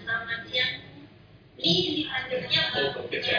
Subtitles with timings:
[0.00, 0.80] selamat siang.
[1.60, 3.38] Ini akhirnya baru tiga.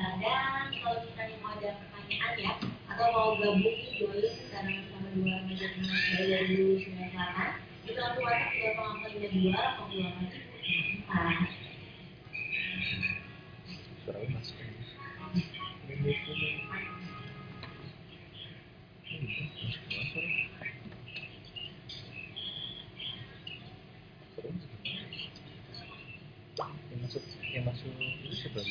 [0.00, 2.52] dan kalau misalnya mau ada pertanyaan ya
[2.88, 5.68] atau mau gabung join sekarang sama dua media
[6.16, 7.50] dari dulu Sungai Selatan.
[7.84, 11.36] Itu aku WhatsApp tiga koma lima dua delapan dua empat.
[26.92, 28.68] Yang masuk yang masuk itu sebelum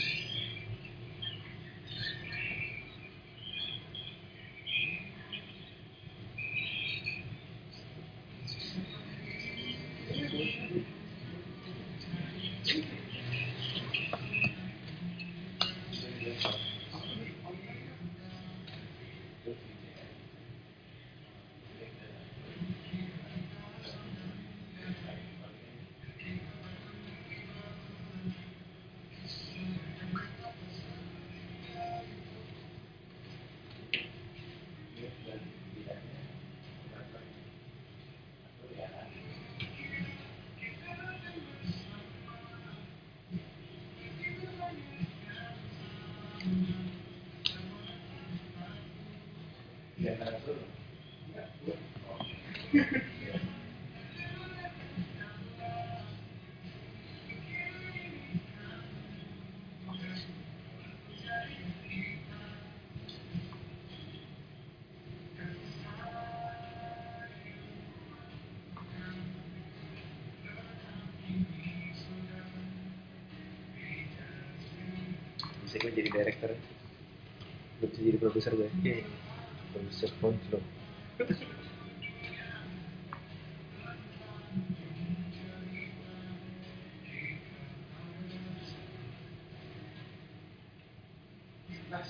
[76.01, 76.50] jadi director.
[77.78, 78.81] Gue bisa jadi produser gue oke ya.
[78.81, 79.17] iya, iya.
[79.69, 80.63] produser SpongeBob.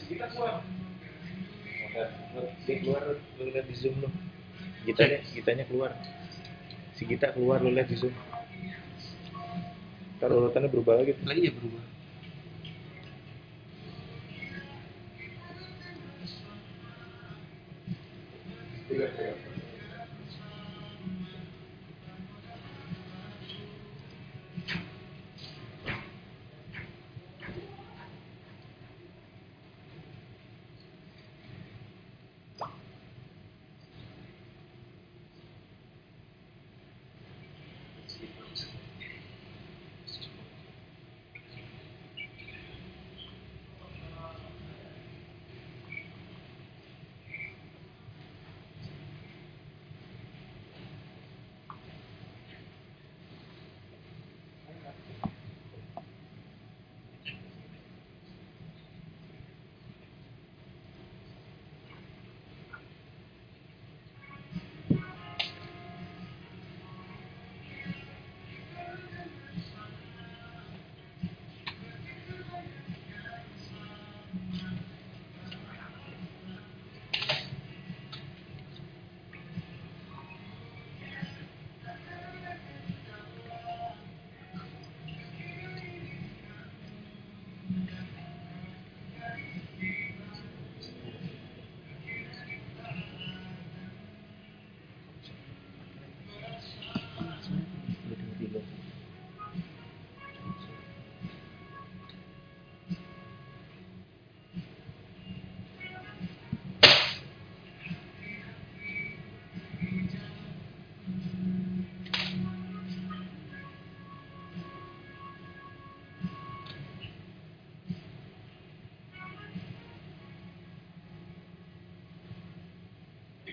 [0.07, 0.55] Kita keluar.
[2.63, 4.07] Dia keluar lu lihat di zoom lu.
[4.87, 5.91] Gitanya gitanya keluar.
[6.95, 8.15] Si gita keluar lu lihat di zoom.
[10.23, 11.11] Taruh urutannya berubah lagi.
[11.27, 12.00] Lagi ya berubah.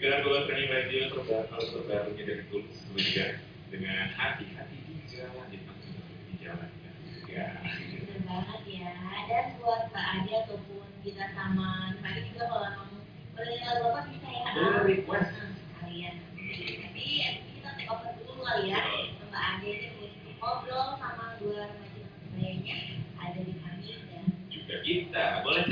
[0.08, 5.60] Kita kalau training radio terbaru kalau terbarunya dari tulus kemudian dengan hati-hati di jalan di
[6.40, 6.92] jalan ya.
[7.28, 7.48] Ya.
[7.60, 8.92] Bener banget ya.
[9.28, 13.04] Dan buat Mbak Ade ataupun kita sama Mbak juga kalau mau
[13.36, 14.48] berdengar bapak bisa ya.
[14.56, 15.28] Boleh request.
[15.28, 16.14] Nah, sekalian.
[16.56, 17.28] Tapi ini
[17.60, 18.80] kita take over dulu kali ya.
[19.28, 22.78] Mbak Ade ini untuk ngobrol sama dua remaja sebagainya
[23.20, 25.68] ada di kami dan Juga kita boleh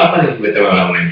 [0.00, 0.80] berat sabuk apa nih BTW namanya?
[0.88, 1.09] Sabuk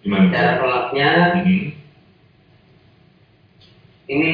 [0.00, 0.32] Gimana?
[0.32, 1.10] cara tolaknya
[1.44, 1.66] Hmm.
[4.08, 4.32] ini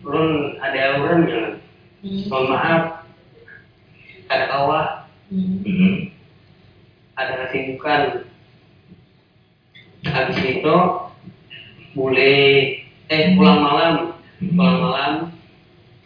[0.00, 1.52] belum ada orang jangan
[2.30, 2.82] mohon maaf.
[4.28, 4.80] Ada kawa
[5.28, 6.08] Hmm.
[7.18, 8.22] ada kesibukan.
[10.08, 10.76] Habis itu
[11.92, 12.38] boleh
[13.10, 13.94] eh pulang malam.
[14.40, 15.12] Pulang malam.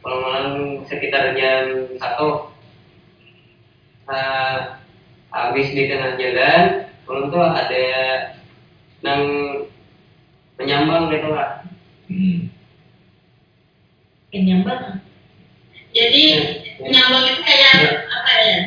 [0.00, 0.46] Pulang malam
[0.88, 2.48] sekitar jam satu.
[4.02, 4.58] Eh,
[5.30, 6.62] habis di tengah jalan
[7.06, 7.84] belum tuh ada
[9.02, 9.22] nang
[10.56, 11.62] penyambang gitu lah
[12.12, 12.50] Hmm.
[14.28, 15.00] Penyambang.
[15.96, 16.24] Jadi
[16.76, 18.58] penyambang itu kayak apa ya?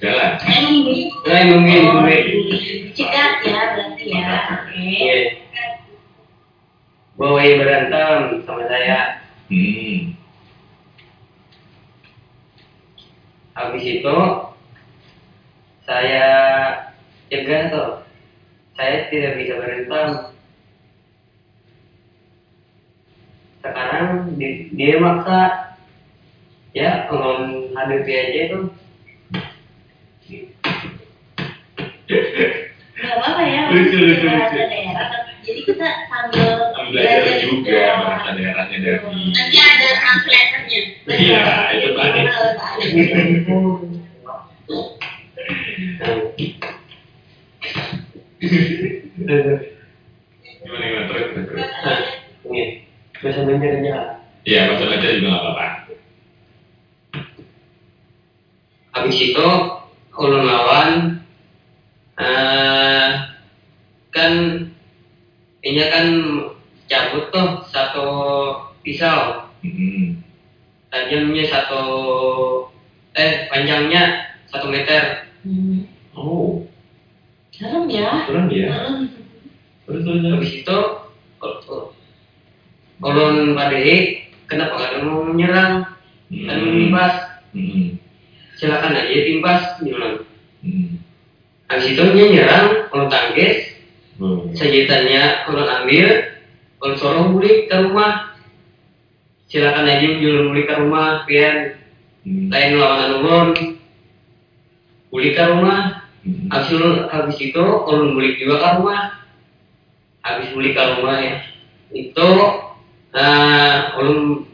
[0.00, 0.30] Jalan.
[0.40, 2.24] Mungkin Oh, mungkin
[2.96, 4.24] Cegat ya berarti ya.
[4.56, 4.78] Oke.
[4.80, 5.16] Iya.
[7.14, 9.20] Boy berantem sama saya
[9.52, 10.16] Hmm.
[13.54, 14.18] habis itu
[15.84, 16.28] saya
[17.28, 17.90] cegah tuh
[18.74, 20.08] saya tidak bisa berantem
[23.60, 25.38] sekarang di- dia maksa
[26.72, 28.58] ya ngomong hadapi aja itu
[32.94, 33.62] Gak apa-apa ya.
[33.74, 34.54] Lucu, lucu, lucu.
[34.54, 35.10] daerah.
[35.42, 36.46] Jadi kita sambil
[36.88, 40.78] belajar juga bahasa daerahnya dari Nanti ada translatornya.
[41.10, 41.42] Iya,
[41.74, 42.24] itu banyak.
[48.44, 49.60] gimana
[50.84, 51.68] gimana terus terus.
[51.84, 51.98] Nah,
[52.48, 52.62] ini
[53.20, 53.96] bahasa Banjarnya
[54.44, 55.66] Iya, bahasa belajar juga nggak apa-apa.
[58.94, 59.48] habis itu
[60.14, 61.18] ulun lawan
[62.14, 63.10] eh
[64.08, 64.32] kan
[65.60, 66.06] ini kan
[66.86, 68.06] cabut tuh satu
[68.80, 70.20] pisau Hmm.
[70.92, 71.82] tajamnya satu
[73.14, 75.88] eh panjangnya satu meter Hmm.
[76.14, 76.62] Oh,
[77.54, 78.26] Serem ya.
[78.26, 78.66] keren ya.
[78.66, 79.06] Hmm.
[79.86, 80.32] Terus terus terus.
[80.34, 80.78] habis itu
[81.38, 81.90] ul-
[82.98, 83.78] ulun pada
[84.50, 85.86] kenapa ada mau menyerang
[86.30, 86.66] dan Hmm.
[86.66, 87.14] menimpas
[87.54, 87.94] Hmm.
[88.58, 90.26] silakan aja timpas bilang
[90.66, 90.98] Hmm.
[91.70, 93.70] habis itu dia nyerang ulun tangkis
[94.14, 94.46] Oh.
[94.50, 96.08] senjatanya ulun ambil
[96.80, 98.34] ulun suruh balik ke rumah
[99.46, 101.54] silakan aja ulun balik ke rumah biar
[102.24, 102.48] Hmm.
[102.50, 103.48] lain lawan ulun
[105.12, 106.03] balik ke rumah Hmm.
[106.24, 109.02] Habis itu habis itu ulun balik juga ke rumah.
[110.24, 111.36] Habis balik ke rumah ya.
[111.92, 112.28] Itu
[113.14, 114.48] nah ulun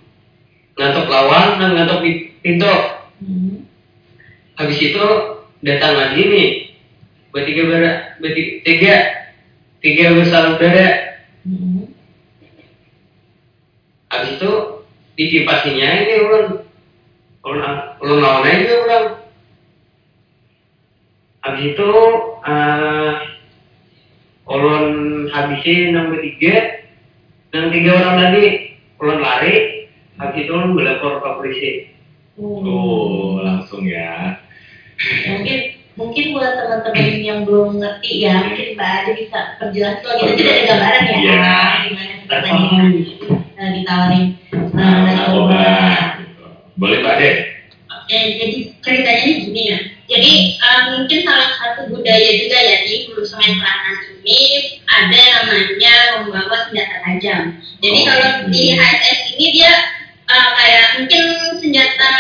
[0.74, 2.12] ngantuk lawan dan ngantuk di
[2.42, 2.74] pintu.
[3.20, 3.68] Hmm.
[4.56, 5.04] habis itu
[5.62, 6.48] datang lagi nih.
[7.30, 7.82] Bertiga ber
[8.18, 8.94] bertiga tiga.
[9.80, 11.08] Tiga bersaudara
[11.40, 11.88] Hmm.
[14.12, 14.52] habis itu
[15.16, 16.46] ditipasinya ini ulun.
[17.40, 17.62] Ulun
[18.04, 19.06] ulun lawan aja ulang
[21.40, 21.90] habis itu
[22.42, 23.12] eh
[24.46, 24.86] ulun
[25.30, 26.84] habisin yang bertiga
[27.50, 28.44] yang tiga orang tadi
[28.98, 29.54] ulun lari
[30.16, 31.72] habis itu ulun melapor ke polisi
[32.40, 34.40] Oh, langsung ya.
[35.28, 35.58] Mungkin
[35.92, 40.56] mungkin buat teman-teman yang belum ngerti ya, mungkin Mbak Ade bisa perjelas kalau kita tidak
[40.56, 41.52] ada gambaran ya, Iya.
[41.84, 42.80] gimana sepertinya
[43.60, 44.24] uh, ditawarin
[44.56, 45.12] uh, Nah, narkoba.
[45.12, 45.64] narkoba.
[46.16, 46.44] gitu.
[46.80, 47.30] Boleh Pak Ade?
[47.92, 49.78] Oke, jadi ceritanya ini gini ya.
[50.10, 54.38] Jadi uh, mungkin salah satu budaya juga ya di Hulu Sungai Selatan ini
[54.90, 57.42] ada namanya membawa senjata tajam.
[57.78, 58.76] Jadi Oh, kalau di iya.
[58.76, 59.72] HSS ini dia
[60.26, 61.22] uh, kayak mungkin
[61.62, 62.12] senjata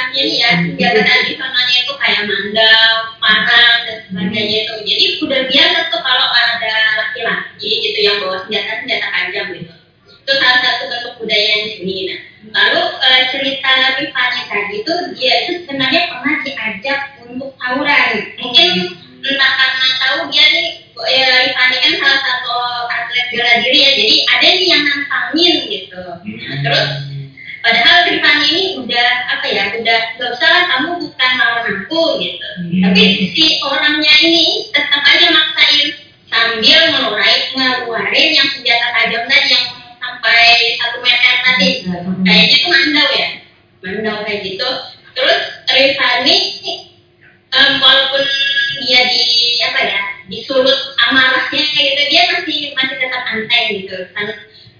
[0.00, 4.74] artinya nih ya senjata tradisionalnya itu kayak mandau, parang dan sebagainya itu.
[4.88, 9.77] Jadi udah biasa tuh kalau ada laki-laki gitu yang bawa senjata senjata tajam gitu.
[10.28, 11.96] Itu salah satu bentuk budaya di sini.
[12.04, 12.20] Nah,
[12.52, 18.36] Lalu eh, cerita Rifani tadi itu dia itu sebenarnya pernah diajak untuk tawuran.
[18.36, 18.68] Mungkin
[19.24, 20.68] entah karena tahu dia nih
[21.00, 22.52] ya, Rifani kan salah satu
[22.92, 25.96] atlet bela diri ya, jadi ada nih yang nantangin gitu.
[26.20, 26.88] Nah, terus
[27.64, 32.48] padahal Rifani ini udah apa ya, udah gak usah lah kamu bukan lawan aku gitu.
[32.68, 32.80] Hmm.
[32.84, 35.88] Tapi si orangnya ini tetap aja maksain
[36.28, 39.77] sambil ngeluarin ngeluarin yang senjata tajam tadi yang
[40.18, 41.70] sampai satu meter tadi.
[42.26, 43.28] Kayaknya tuh mandau ya?
[43.86, 44.68] Mandau kayak gitu.
[45.14, 46.36] Terus Rifani
[47.54, 48.22] em, walaupun
[48.82, 49.22] dia di
[49.62, 50.74] apa ya disulut
[51.06, 53.96] amarahnya kayak gitu dia masih masih tetap anteng gitu.
[54.10, 54.26] Kan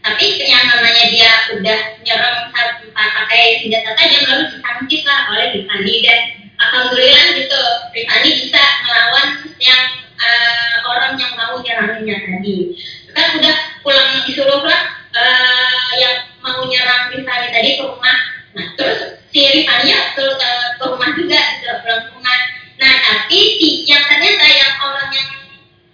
[0.02, 2.50] tapi namanya dia udah nyerang
[2.98, 5.94] pakai senjata tajam lalu ditangkis lah oleh Rifani.
[6.02, 6.20] Dan
[6.58, 7.62] alhamdulillah gitu
[7.94, 9.26] Rifani bisa melawan
[9.62, 9.82] yang
[10.18, 12.74] eh, orang yang mau nyeranginnya tadi.
[13.14, 13.54] Kan udah
[13.86, 18.18] pulang disuruh lah eh, yang mau nyerang Rifani tadi ke rumah
[18.52, 18.98] nah terus
[19.28, 22.38] si Rifani ya ke, ke- ke rumah juga ke pulang ke rumah
[22.78, 25.28] nah tapi si yang ternyata yang orang yang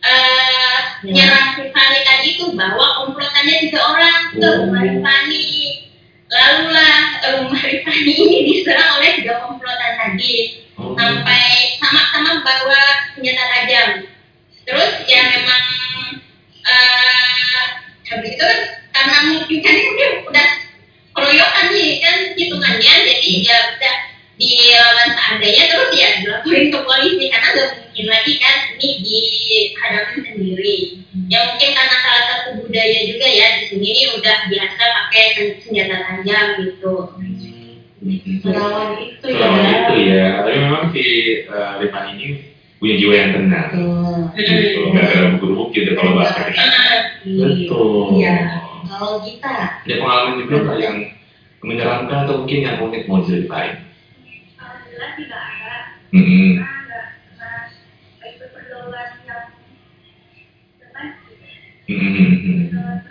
[0.01, 4.87] eh, nyerang Rifani tadi itu bawa komplotannya tiga orang ke rumah Oh.
[4.87, 5.45] Rifani
[6.27, 6.99] lalulah
[7.39, 10.91] rumah Rifani ini diserang oleh tiga komplotan tadi Oh.
[10.99, 12.83] sampai sama-sama bawa
[13.15, 13.89] senjata tajam.
[14.67, 15.63] Terus ya memang
[16.67, 17.63] eh
[18.05, 18.59] habis itu kan
[18.95, 20.49] karena mungkin kan ini udah, udah
[21.15, 23.95] keroyokan nih kan hitungannya jadi ya udah
[24.35, 30.77] dilawan seadanya terus ya dilaporin ke polisi karena nggak mungkin lagi kan ini dihadapi sendiri
[31.31, 35.59] ya mungkin karena salah satu budaya juga ya di sini ini udah biasa pakai sen-
[35.63, 36.95] senjata tajam gitu
[38.05, 38.21] Hmm.
[38.45, 41.01] melawan itu itu ya, tapi memang si
[41.49, 43.69] uh, Rifan ini punya jiwa yang tenang.
[44.37, 46.69] Gitu, nggak ada bubur gitu kalau bahasa kita.
[47.25, 48.21] Betul.
[48.21, 48.61] Iya.
[48.95, 50.97] Kalau kita Ada pengalaman juga nggak yang
[51.67, 53.83] menyeramkan atau mungkin yang unik mau diceritain?
[54.55, 55.75] Alhamdulillah tidak ada
[56.15, 56.53] Hmm.
[58.55, 59.45] pergaulan yang
[60.79, 61.09] dengan
[61.91, 63.04] Hmm.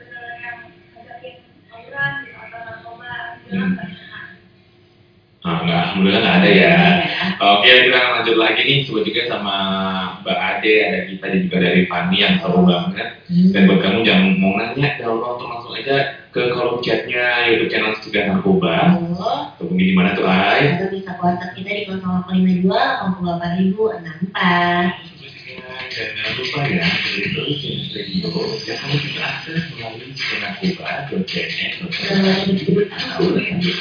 [5.72, 6.62] Alhamdulillah nggak ada ya.
[6.64, 6.80] Ya.
[7.40, 9.56] Oke, kita lanjut lagi nih coba juga sama
[10.24, 13.08] Mbak Ade, ada kita juga dari Fani yang seru banget.
[13.28, 13.52] Hmm.
[13.52, 17.70] Dan buat kamu jangan mau nanya, ya Allah untuk langsung aja ke kolom chatnya YouTube
[17.70, 18.98] channel Cegah Narkoba.
[19.62, 20.82] Mungkin di mana tuh Ay?
[20.82, 24.34] atau bisa WhatsApp kita di 0852 88064.
[25.94, 28.34] Dan jangan lupa ya, terus channel radio
[28.66, 32.18] yang kamu bisa akses melalui cegahnarkoba.cnn.com.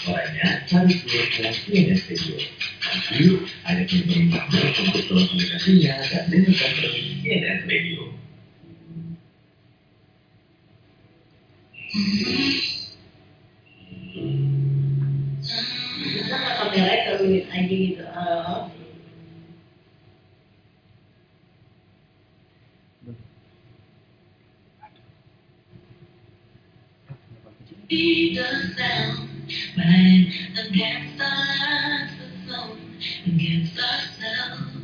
[0.04, 2.36] Caranya cari dua kreasi dan radio.
[2.84, 3.24] Nanti
[3.64, 8.02] ada kamu untuk tolong aplikasinya dan dengarkan terus CNN Radio.
[16.04, 18.04] Bisa nggak kameranya keruit aja gitu.
[27.90, 29.30] Be the sound
[29.78, 32.10] right against our
[32.48, 32.98] zone,
[33.28, 34.78] against ourselves.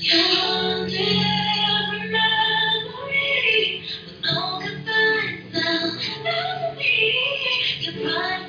[0.00, 6.00] You haunted every memory with no goodbye sound.
[6.24, 7.14] Now me,
[7.80, 8.48] your pride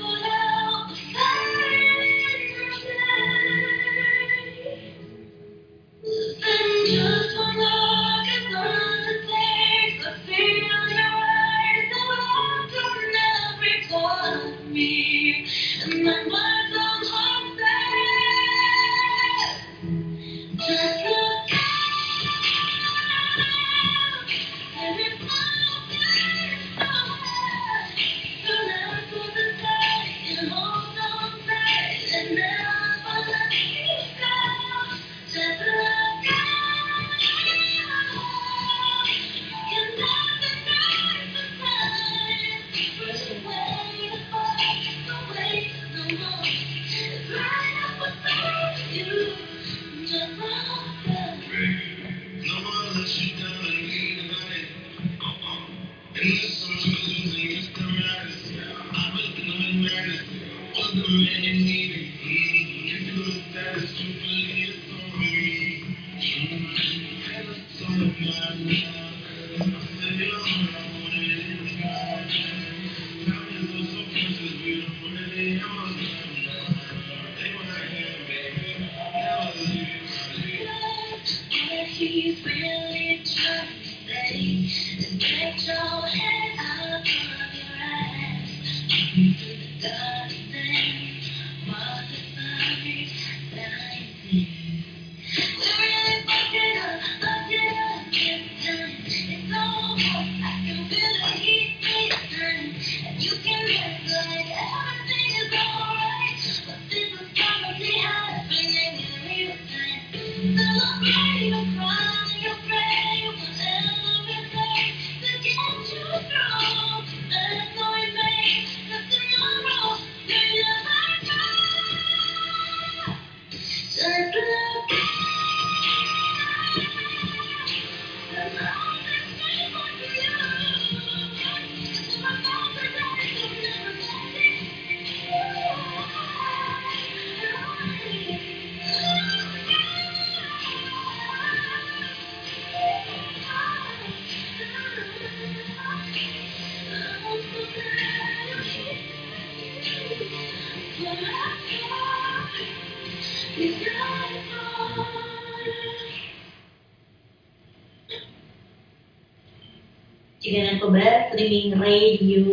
[160.88, 162.43] Narkoba streaming radio.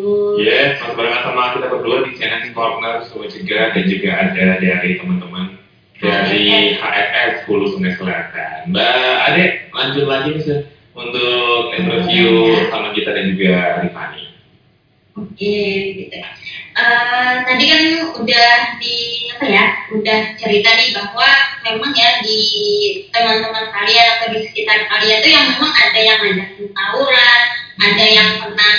[0.42, 4.98] Yes, masih barengan sama kita berdua di CNN Corner Sobat Cegah dan juga ada dari
[4.98, 5.54] teman-teman
[6.02, 8.74] dari HFS Hulu Sungai Selatan.
[8.74, 10.58] Mbak Ade, lanjut lagi nih Sir,
[10.98, 13.54] untuk interview sama kita dan juga
[13.86, 14.24] Rifani.
[15.14, 15.54] Oke,
[15.94, 16.18] gitu.
[16.74, 17.82] Eh, tadi kan
[18.18, 18.50] udah
[18.82, 21.30] di apa ya, udah cerita nih bahwa
[21.62, 22.42] memang ya di
[23.14, 27.53] teman-teman kalian atau di sekitar kalian tuh yang memang ada yang ngajakin tawuran,
[27.84, 28.72] ada yang pernah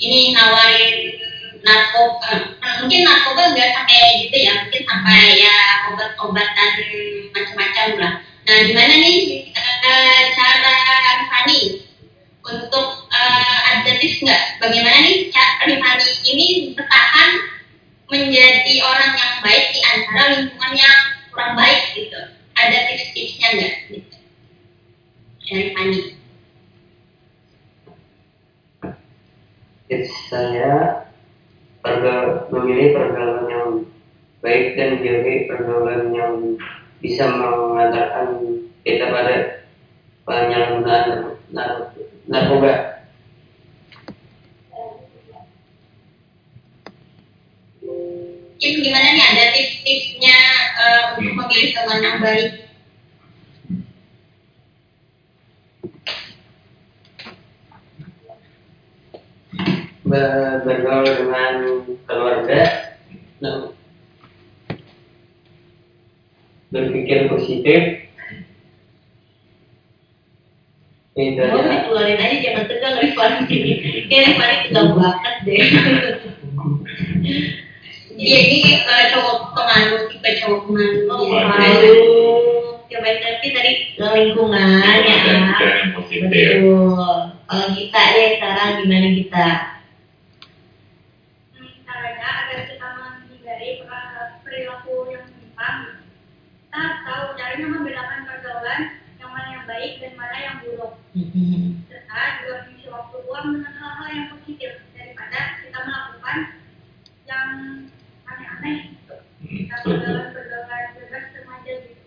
[0.00, 1.12] ini nawarin
[1.60, 2.40] narkoba, eh,
[2.80, 5.56] mungkin narkoba nggak sampai gitu ya, mungkin sampai ya
[5.92, 6.70] obat-obatan
[7.32, 8.12] macam-macam lah.
[8.46, 10.76] Nah, gimana nih eh, cara
[11.28, 11.82] Fanny
[12.46, 16.46] untuk eh, ada tips nggak bagaimana nih Cak Rifani ini
[16.78, 17.30] bertahan
[18.06, 20.98] menjadi orang yang baik di antara lingkungan yang
[21.34, 22.20] kurang baik gitu
[22.54, 24.16] ada tips-tipsnya nggak gitu
[25.46, 26.25] dari Fani.
[29.86, 31.06] Tips saya
[31.82, 33.68] pergaul, memilih pergaulan yang
[34.42, 36.34] baik dan menjauhi pergaulan yang
[36.98, 38.28] bisa mengantarkan
[38.82, 39.34] kita pada
[40.26, 41.94] penyalahgunaan nar-
[42.26, 42.72] narkoba.
[48.56, 50.38] Mungkin gimana nih ada tips-tipsnya
[50.80, 52.48] eh, untuk memilih teman yang baik?
[60.05, 60.05] Ber-
[60.64, 61.52] bergaul dengan
[62.06, 62.60] keluarga,
[63.40, 63.70] nah,
[66.70, 68.06] berpikir positif.
[71.16, 71.72] Itu Mau aja.
[71.72, 73.72] dikeluarin aja jangan tegang Rifani ini.
[74.12, 75.60] Kayak Rifani tegang banget deh.
[78.20, 81.02] Dia ini cowok pengaruh, tipe cowok pengaruh.
[81.08, 85.40] Oh, Aduh, coba tapi tadi ke lingkungan Ada ya.
[86.04, 87.08] Betul.
[87.48, 89.75] Kalau kita ya sekarang gimana kita?
[97.56, 98.80] Caranya membedakan pergaulan
[99.16, 101.00] yang mana yang baik dan mana yang buruk
[101.88, 106.38] serta juga mengisi waktu luang dengan hal-hal yang positif daripada kita melakukan
[107.24, 107.48] yang
[108.28, 109.16] aneh-aneh gitu.
[109.40, 112.04] Kita pergaulan-pergaulan bebas remaja gitu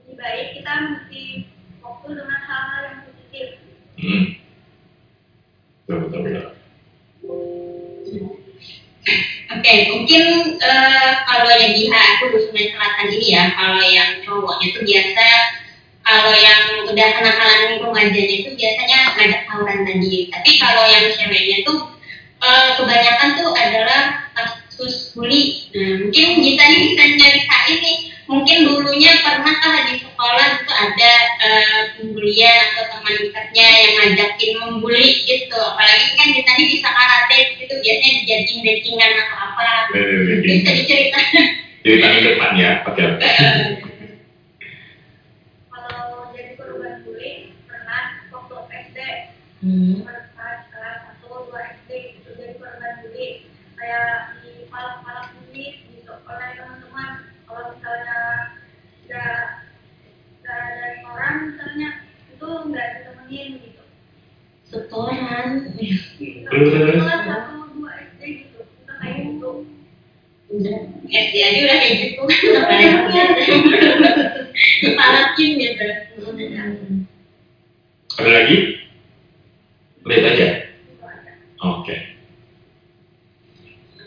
[0.00, 1.24] lebih baik kita mengisi
[1.84, 3.48] waktu dengan hal-hal yang positif
[3.98, 4.24] Hmm.
[5.84, 8.37] Betul, betul, betul.
[9.48, 10.24] Oke, mungkin
[10.60, 15.26] eh, kalau yang di aku di Sungai Selatan ini ya, kalau yang cowoknya itu biasa,
[16.04, 20.28] kalau yang udah kenakalan remajanya itu biasanya ngajak tawuran tadi.
[20.28, 21.78] Tapi kalau yang ceweknya tuh
[22.44, 24.00] eh, kebanyakan tuh adalah
[24.36, 25.68] kasus bully.
[25.72, 31.12] Nah, mungkin kita nih bisa nyeritain nih, mungkin dulunya pernahkah di sekolah itu ada
[31.96, 35.56] pembulian atau teman dekatnya yang ngajakin membuli gitu.
[35.56, 39.68] Apalagi kan kita nih bisa karate gitu, biasanya dijadiin backingan atau apa.
[39.90, 40.44] Betul, betul.
[40.44, 41.46] Bisa diceritain.
[41.78, 43.28] Jadi tadi depan ya, oke oke.
[45.72, 47.00] kalau jadi korban
[47.64, 48.54] pernah waktu
[48.92, 48.98] SD
[49.58, 50.06] Hmm.
[63.28, 63.82] Nggak ditemenin gitu
[64.68, 65.48] Setoran.
[65.80, 66.72] Terus,
[67.24, 69.50] satu dua SD gitu udah kayak gitu
[70.48, 70.78] Udah.
[71.08, 72.22] SD aja udah kayak gitu.
[74.96, 75.84] Palakin gitu.
[76.16, 77.04] Hmm.
[78.16, 78.56] Ada lagi?
[80.08, 80.48] Itu aja.
[80.48, 80.48] aja
[81.60, 81.96] Oke.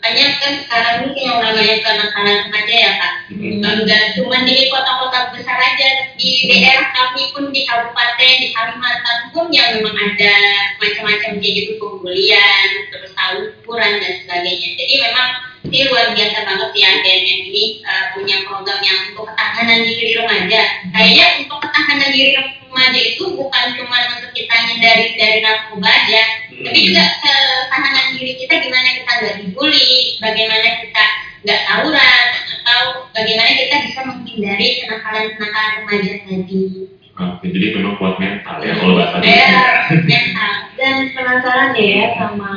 [0.02, 3.14] Makanya kan sekarang ini yang namanya kenakalan remaja ya kak.
[3.30, 3.62] Hmm.
[3.62, 9.50] Enggak cuma di kota-kota besar aja, di daerah kami pun di kabupaten, di Kalimantan pun
[9.50, 10.34] yang memang ada
[10.78, 14.68] macam-macam kayak gitu pembulian, terus tawuran dan sebagainya.
[14.78, 15.28] Jadi memang
[15.66, 20.62] ini luar biasa banget ya BNN ini eh, punya program yang untuk ketahanan diri remaja.
[20.90, 26.22] Kayaknya untuk ketahanan diri remaja itu bukan cuma untuk kita hindari dari narkoba aja,
[26.62, 29.90] tapi juga ketahanan diri kita gimana kita nggak dibully,
[30.22, 31.04] bagaimana kita
[31.42, 32.26] nggak tawuran,
[32.62, 36.62] atau bagaimana kita bisa menghindari kenakalan-kenakalan remaja tadi.
[37.12, 39.52] Oke, jadi memang kuat mental ya kalau bahasa Ya,
[39.92, 40.52] mental.
[40.80, 42.52] Dan penasaran deh ya sama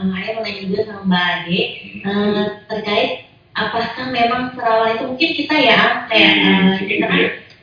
[0.00, 1.60] Ayah mau nanya juga sama Mbak Ade
[2.00, 3.10] eh, terkait
[3.52, 7.20] apakah memang perawan itu mungkin kita ya kayak eh, kita kan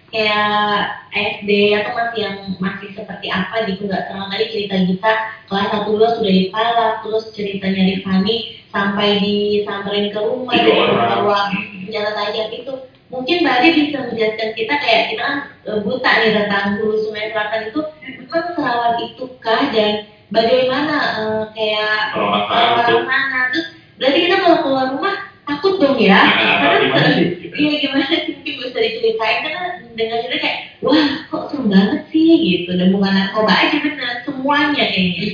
[0.08, 1.49] kayak SD
[1.82, 5.12] atau masih yang masih seperti apa gitu nggak terlalu tadi cerita kita
[5.49, 8.36] kelas satu dua sudah dipalak terus ceritanya di Fani
[8.77, 11.09] sampai disamperin ke rumah orang.
[11.25, 11.81] bawa Hmm.
[11.81, 12.73] senjata tajam itu
[13.07, 17.31] mungkin Mbak Ade bisa menjelaskan kita kayak kita kan eh, buta nih tentang hulu sungai
[17.31, 19.91] selatan itu memang serawan itukah dan
[20.29, 25.97] bagaimana eh, kayak Perawatan untuk orang mana terus berarti kita kalau keluar rumah takut dong
[25.97, 27.25] ya Nah, karena gimana sih?
[27.33, 27.55] Gitu.
[27.57, 29.61] Iya gimana sih mungkin bisa diceritain karena
[29.97, 34.83] dengar cerita kayak wah kok serem banget sih gitu dan bukan narkoba aja bener semuanya
[34.85, 35.25] kayaknya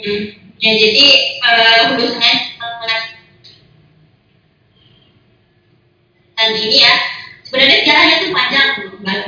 [0.00, 0.39] Hmm.
[0.60, 1.06] Ya jadi
[1.40, 3.00] eh, sungai selatan
[6.56, 6.94] ini ya
[7.48, 8.68] sebenarnya jalannya tuh panjang.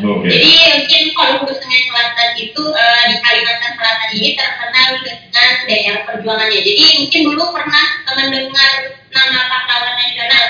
[0.04, 0.28] Oke.
[0.28, 6.00] Jadi mungkin kalau hulu sungai selatan itu eh, di Kalimantan Selatan ini terkenal dengan daerah
[6.04, 6.60] perjuangannya.
[6.60, 8.70] Jadi mungkin dulu pernah mendengar
[9.12, 10.44] nama pahlawan nasional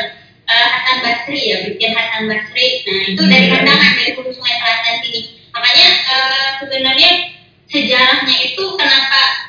[0.50, 2.66] eh, Hasan Basri ya, Brigjen Hasan Basri.
[2.86, 5.20] Nah itu dari pandangan dari hulu sungai selatan sini.
[5.54, 7.10] Makanya eh, sebenarnya
[7.70, 9.41] sejarahnya itu kenapa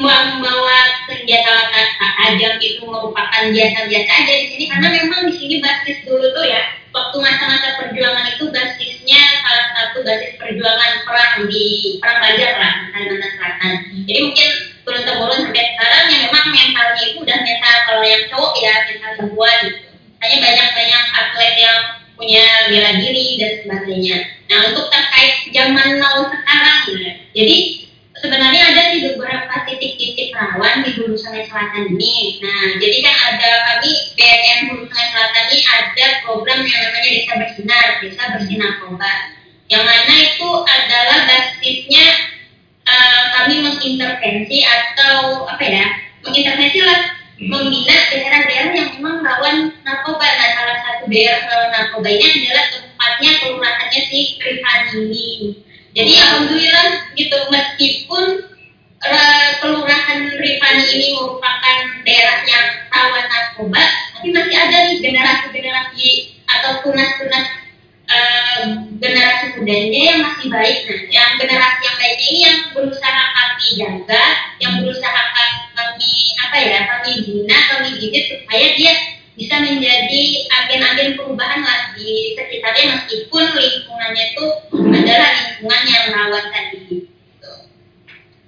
[0.00, 6.24] membawa senjata tajam itu merupakan biasa-biasa aja di sini karena memang di sini basis dulu
[6.32, 12.52] tuh ya waktu masa-masa perjuangan itu basisnya salah satu basis perjuangan perang di perang Fajar
[12.58, 13.72] lah Kalimantan Selatan.
[14.08, 14.48] Jadi mungkin
[14.82, 19.10] turun temurun sampai sekarang ya memang mentalnya itu udah mental kalau yang cowok ya mental
[19.20, 19.88] perempuan gitu.
[20.20, 21.78] Hanya banyak banyak atlet yang
[22.16, 24.16] punya bela diri dan sebagainya.
[24.52, 27.56] Nah untuk terkait zaman now sekarang ya, jadi
[28.20, 32.38] sebenarnya ada sih beberapa titik-titik rawan di Hulu Sungai Selatan ini.
[32.44, 37.32] Nah, jadi kan ada kami BNN Hulu Sungai Selatan ini ada program yang namanya Desa
[37.40, 39.12] Bersinar, Desa Bersinar Narkoba.
[39.70, 42.06] Yang mana itu adalah basisnya
[42.84, 45.86] eh, kami mengintervensi atau apa ya,
[46.26, 47.00] mengintervensi lah
[47.40, 50.28] membina daerah-daerah yang memang rawan narkoba.
[50.28, 55.69] Nah, salah satu daerah rawan narkoba ini adalah tempatnya kelurahannya si Rifani ini.
[55.90, 58.24] Jadi alhamdulillah gitu meskipun
[59.02, 61.76] eh, kelurahan Rifani ini merupakan
[62.06, 63.82] daerah yang rawan narkoba,
[64.14, 66.08] tapi masih ada nih generasi-generasi
[66.46, 67.46] atau tunas-tunas
[68.06, 68.62] eh,
[69.02, 70.78] generasi mudanya yang masih baik.
[70.86, 74.24] Nah, yang generasi yang baik ini yang berusaha kami jaga,
[74.62, 75.20] yang berusaha
[75.74, 78.94] kami apa ya, kami bina, kami didik supaya dia
[79.40, 80.22] bisa menjadi
[80.52, 84.44] agen-agen perubahan lah di sekitarnya meskipun lingkungannya itu
[84.76, 87.52] adalah lingkungan yang rawan tadi gitu.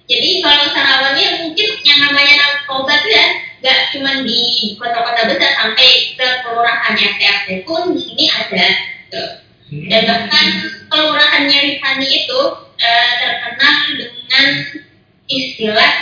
[0.05, 3.27] Jadi kalau sarawannya mungkin yang namanya narkoba itu ya
[3.65, 4.41] nggak cuma di
[4.77, 8.67] kota-kota besar sampai ke kelurahan RT pun di sini ada
[9.09, 9.25] gitu.
[9.89, 10.47] Dan bahkan
[10.93, 12.41] kelurahannya Rifani itu
[12.77, 14.47] eh, terkenal dengan
[15.25, 15.93] istilah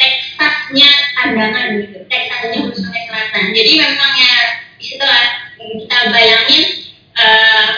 [0.00, 3.44] Teksasnya pandangan gitu, Teksasnya Hulu Sungai Selatan.
[3.52, 4.29] Jadi memang ya
[4.90, 5.26] di situlah
[5.62, 6.64] kita bayangin
[7.14, 7.70] eh,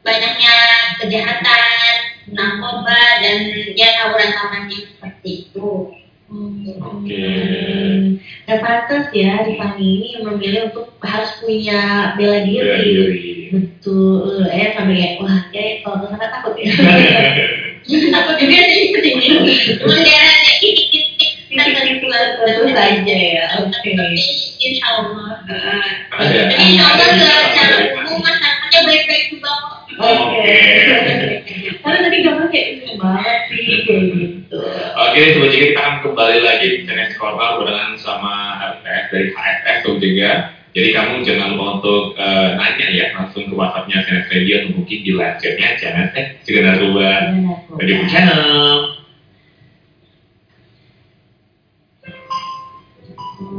[0.00, 0.54] banyaknya
[0.96, 1.94] kejahatan,
[2.32, 5.92] narkoba dan ya tawuran-tawuran yang seperti itu.
[6.28, 7.28] Oke.
[8.48, 12.64] Dan pantas ya Rifani ini memilih untuk harus punya bela diri.
[12.64, 13.28] Bela diri.
[13.52, 14.48] Betul.
[14.48, 16.72] Eh sampai kayak wah kayak kalau nggak takut ya.
[18.16, 19.26] takut juga sih ke sini.
[19.80, 20.37] Cuman daerah
[23.36, 23.44] ya.
[23.62, 23.90] Oke.
[24.58, 25.28] Insya Allah.
[26.56, 29.76] Insya Allah secara umum masyarakatnya baik-baik juga kok.
[29.98, 30.50] Oke.
[31.82, 34.58] Karena tadi gambar kayak ini banget sih kayak gitu.
[34.98, 38.34] Oke, Sobat Jika kita akan kembali lagi di channel Kormal barengan sama
[38.78, 40.32] RTF dari HFS Jika.
[40.76, 44.98] Jadi kamu jangan lupa untuk eh, nanya ya langsung ke WhatsAppnya Channel Radio atau mungkin
[45.00, 46.06] di live chatnya Channel
[46.44, 47.10] Jika Narkoba
[47.80, 48.97] Radio Channel.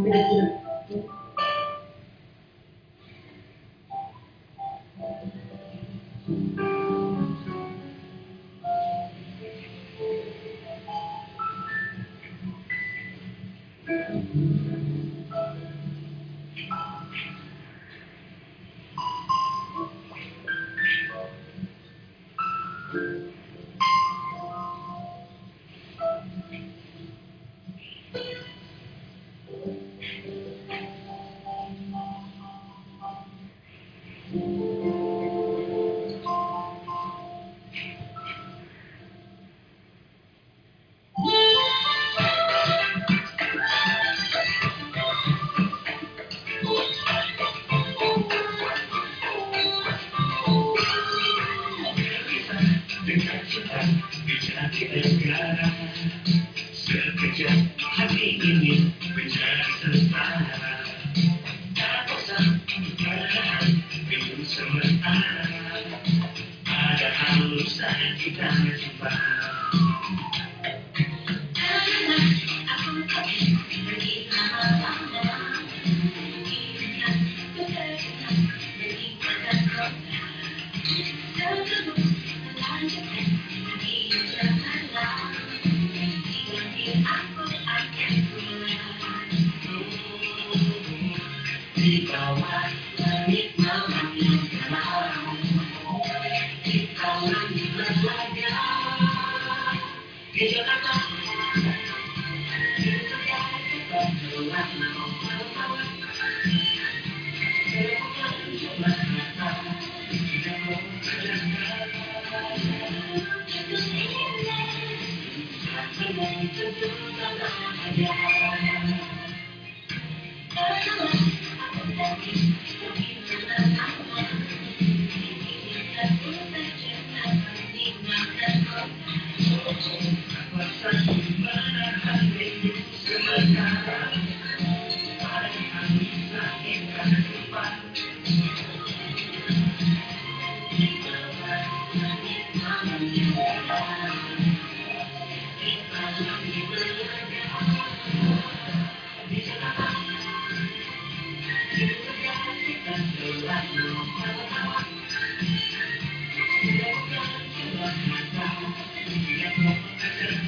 [0.10, 0.59] Dengan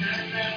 [0.02, 0.51] Amen.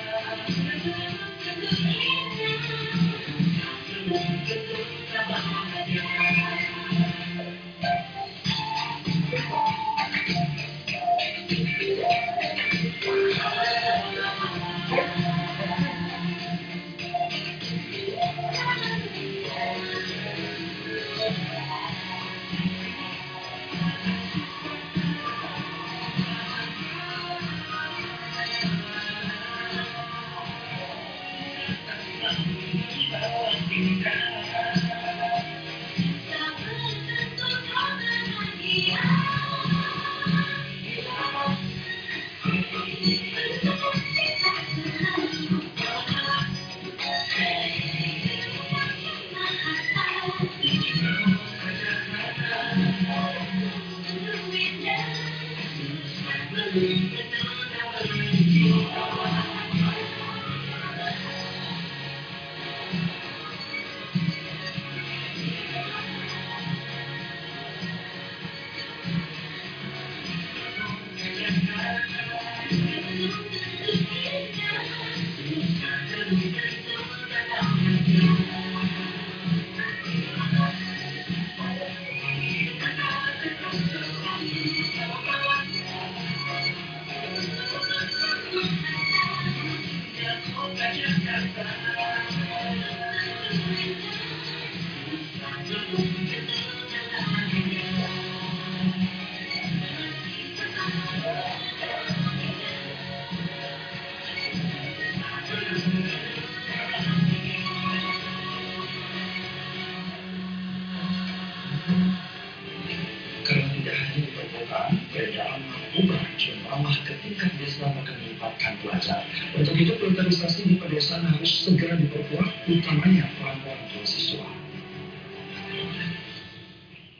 [116.25, 119.21] Narkoba jemaah ke tingkat desa akan melibatkan pelajar.
[119.53, 124.47] Untuk itu, filterisasi di pedesaan harus segera diperkuat, utamanya peran orang tua siswa.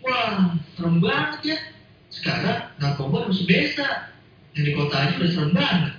[0.06, 1.58] Wah, serem banget ya.
[2.10, 4.10] Sekarang narkoba masuk desa.
[4.56, 5.94] Yang di kota aja udah serem banget.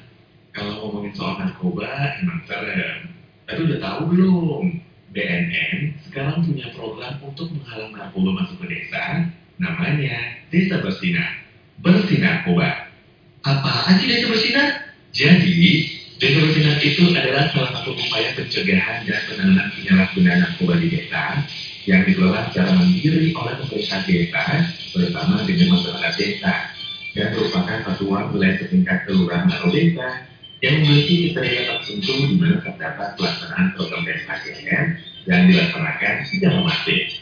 [0.55, 1.91] Kalau ngomongin soal narkoba,
[2.23, 2.99] emang serem.
[3.47, 4.65] Tapi udah tahu belum?
[5.07, 9.33] BNN sekarang punya program untuk menghalang narkoba masuk ke desa.
[9.57, 11.41] Namanya Desa Bersinar.
[11.81, 12.86] Bersinar narkoba.
[13.47, 14.91] Apaan sih desa bersinar?
[15.15, 16.41] Jadi, Desa
[16.81, 21.45] itu adalah salah satu upaya pencegahan dan penanganan penyalahgunaan narkoba di desa
[21.85, 24.45] yang dikelola secara mandiri oleh pemerintah desa
[24.97, 26.53] bersama dengan masyarakat desa
[27.13, 30.09] dan merupakan satuan wilayah setingkat kelurahan atau desa
[30.65, 34.85] yang memiliki kriteria tertentu di mana terdapat pelaksanaan program KKN
[35.29, 37.13] yang dilaksanakan secara masif.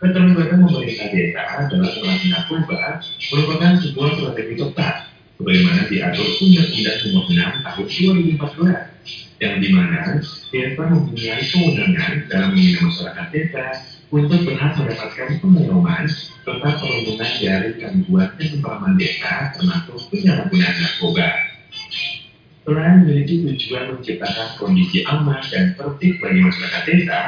[0.00, 2.80] Keterlibatan pemerintah desa dalam penanganan narkoba
[3.28, 5.09] merupakan sebuah strategi tepat
[5.40, 7.86] sebagaimana diatur Undang-Undang Nomor 6 Tahun
[8.36, 10.20] 2014 yang di mana
[10.52, 13.64] desa mempunyai kewenangan dalam membina masyarakat desa
[14.12, 16.04] untuk berhak mendapatkan pengumuman
[16.44, 21.28] serta perlindungan dari gangguan kesempahaman desa termasuk penyalahgunaan narkoba.
[22.60, 27.20] Selain memiliki tujuan menciptakan kondisi aman dan tertib bagi masyarakat desa,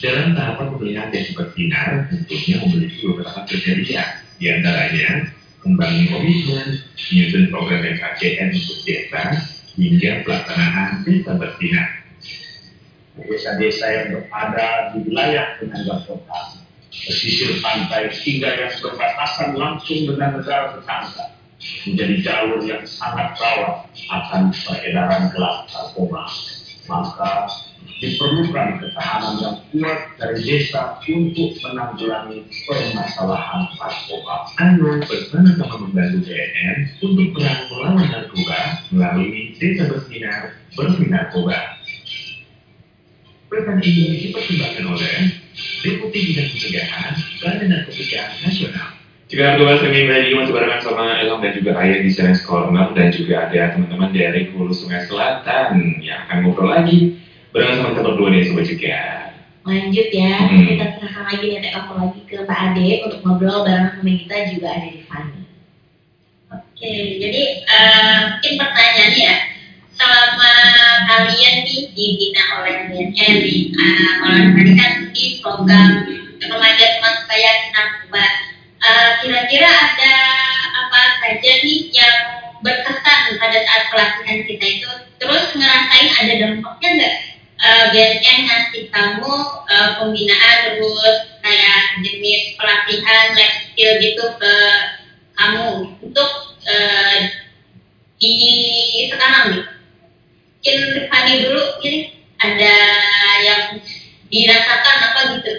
[0.00, 4.02] dalam tahapan pemilihan desa bersinar tentunya memiliki beberapa kriteria,
[4.40, 5.28] di antaranya
[5.64, 6.68] membangun komitmen,
[7.10, 9.22] menyusun program SKCN untuk desa,
[9.76, 11.88] hingga pelaksanaan desa bersinar.
[13.20, 16.56] desa-desa yang berada di wilayah penyangga kota,
[16.88, 21.36] pesisir pantai hingga yang berbatasan langsung dengan negara tetangga
[21.84, 26.24] menjadi jalur yang sangat rawan akan peredaran gelap narkoba.
[26.88, 27.32] Maka
[28.00, 34.48] diperlukan ketahanan yang kuat dari desa untuk menanggulangi permasalahan narkoba.
[34.56, 41.76] Anda bersama-sama membantu BNN untuk perang melawan narkoba melalui Desa Bersinar Bersih Narkoba.
[43.52, 45.14] Pesan ini dipersembahkan oleh
[45.84, 47.12] Deputi Bidang Pencegahan
[47.44, 48.88] Badan Narkotika Nasional.
[49.28, 53.12] Jika Narkoba Streaming Radio masih barengan sama Elong dan juga Ayah di Challenge Corner dan
[53.12, 57.19] juga ada teman-teman dari Hulu Sungai Selatan yang akan ngobrol lagi
[57.50, 58.96] barengan sama kita berdua nih Sobat juga.
[59.60, 60.64] Lanjut ya, Hmm.
[60.64, 64.68] kita serahkan lagi nih telepon lagi ke Mbak Ade untuk ngobrol barengan sama kita juga
[64.72, 65.40] ada di Fanny.
[66.50, 69.36] Oke, jadi eh, mungkin pertanyaannya ya,
[69.94, 70.52] selama
[71.06, 73.34] kalian nih dibina oleh BNN,
[73.76, 75.88] uh, kalau tadi kan di program
[76.40, 78.26] remaja teman supaya narkoba,
[78.80, 80.14] eh, kira-kira ada
[80.72, 82.16] apa saja nih yang
[82.64, 84.90] berkesan pada saat pelatihan kita itu,
[85.20, 87.16] terus ngerasain ada dampaknya nggak?
[87.60, 89.34] Eh, BNN ngasih kamu
[89.68, 94.54] eh, pembinaan terus kayak jenis pelatihan life skill gitu ke
[95.36, 96.30] kamu untuk
[96.68, 97.18] uh,
[98.20, 98.36] di
[99.08, 99.64] sekarang nih.
[100.60, 102.76] Mungkin Rifani dulu ini ada
[103.40, 103.62] yang
[104.28, 105.52] dirasakan apa gitu?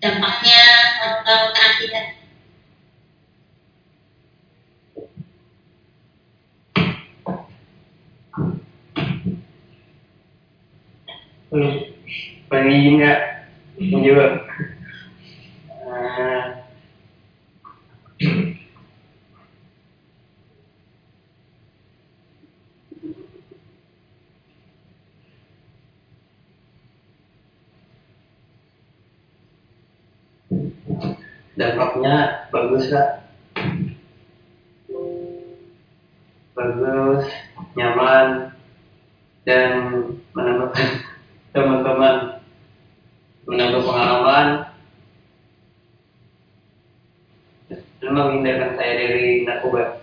[0.00, 0.64] Dampaknya
[1.04, 2.17] atau keasikan
[11.48, 11.80] Hmm,
[12.52, 13.20] pengen nggak?
[13.80, 14.32] Menjawab?
[15.88, 16.44] Uh,
[31.56, 33.24] dampaknya bagus kak.
[36.52, 37.24] Bagus
[37.72, 38.52] nyaman
[39.48, 39.70] dan
[40.36, 41.07] menambahkan
[41.58, 42.14] teman-teman
[43.50, 44.46] menambah pengalaman.
[47.98, 49.98] Dan menghindarkan saya dari narkoba?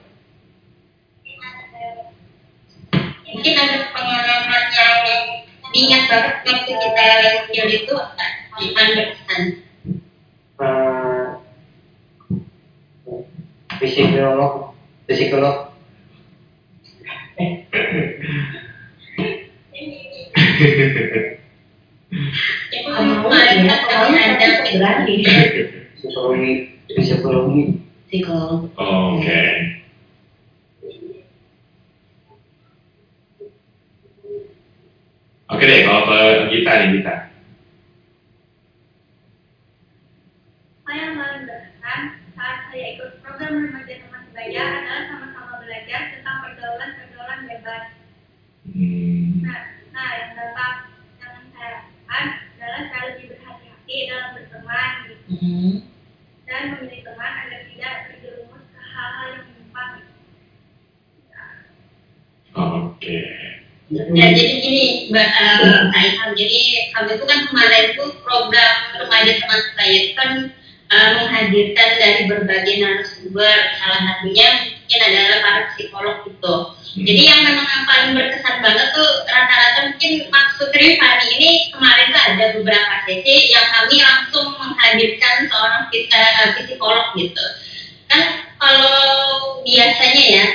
[3.32, 4.64] Mungkin ada pengalaman
[5.08, 5.24] yang
[5.72, 7.08] diingat banget waktu kita
[7.48, 7.96] skill itu
[8.96, 9.42] berkesan
[10.60, 11.40] uh,
[13.80, 14.76] psikolog
[15.08, 15.65] psikolog
[24.74, 25.16] berani.
[25.96, 26.52] psikologi
[26.90, 28.70] psikologi Psikolog.
[28.78, 29.42] Oke.
[35.46, 36.20] Oke deh, kalau ke
[36.54, 37.16] Gita nih Gita.
[40.86, 42.02] Saya berkesan
[42.38, 47.84] saat saya ikut program remaja teman sebaya adalah sama-sama belajar tentang pergaulan-pergaulan bebas.
[48.70, 49.42] Hmm.
[49.42, 49.62] Nah,
[49.92, 50.76] nah yang dapat
[51.20, 54.30] yang saya lakukan adalah saya lebih berhati-hati dalam
[54.66, 55.72] berteman gitu, Mhm.
[56.50, 59.92] dan memilih teman agar tidak terjerumus ke hal-hal yang menyimpang.
[62.56, 63.18] Oke.
[63.94, 66.62] Ya, jadi gini, Mbak uh, Ilham, jadi
[66.98, 70.32] kami itu kan kemarin tuh program remaja teman saya itu kan
[70.90, 76.56] uh, menghadirkan dari berbagai narasumber, salah satunya mungkin adalah para psikolog gitu.
[76.94, 82.22] Jadi yang memang yang paling berkesan banget tuh rata-rata mungkin maksud Rifani ini kemarin tuh
[82.22, 87.46] ada beberapa sesi yang kami langsung menghadirkan seorang uh, psikolog gitu.
[88.14, 88.94] Kan kalau
[89.66, 90.46] biasanya ya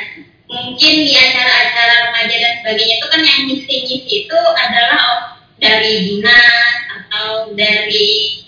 [0.46, 5.20] mungkin di acara-acara remaja dan sebagainya itu kan yang ngisi-ngisi itu adalah oh,
[5.58, 8.38] dari dinas atau dari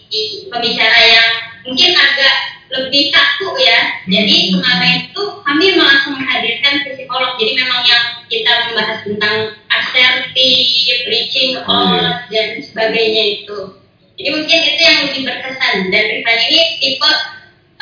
[0.47, 1.30] pembicara yang
[1.66, 2.35] mungkin agak
[2.72, 4.00] lebih kaku ya.
[4.08, 7.36] Jadi kemarin itu kami langsung menghadirkan psikolog.
[7.36, 9.36] Jadi memang yang kita membahas tentang
[9.68, 13.76] asertif, reaching out dan sebagainya itu.
[14.16, 15.92] Jadi mungkin itu yang lebih berkesan.
[15.92, 17.10] Dan Rifan ini tipe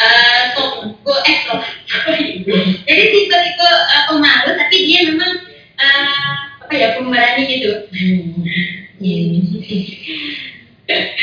[0.01, 1.61] eh so, go eh so,
[2.89, 5.45] jadi tipe-tipe eh, pemalu tapi dia memang
[5.77, 6.33] eh,
[6.65, 7.73] apa ya pemberani gitu.
[7.95, 8.43] Hmm.
[8.99, 9.23] Iya.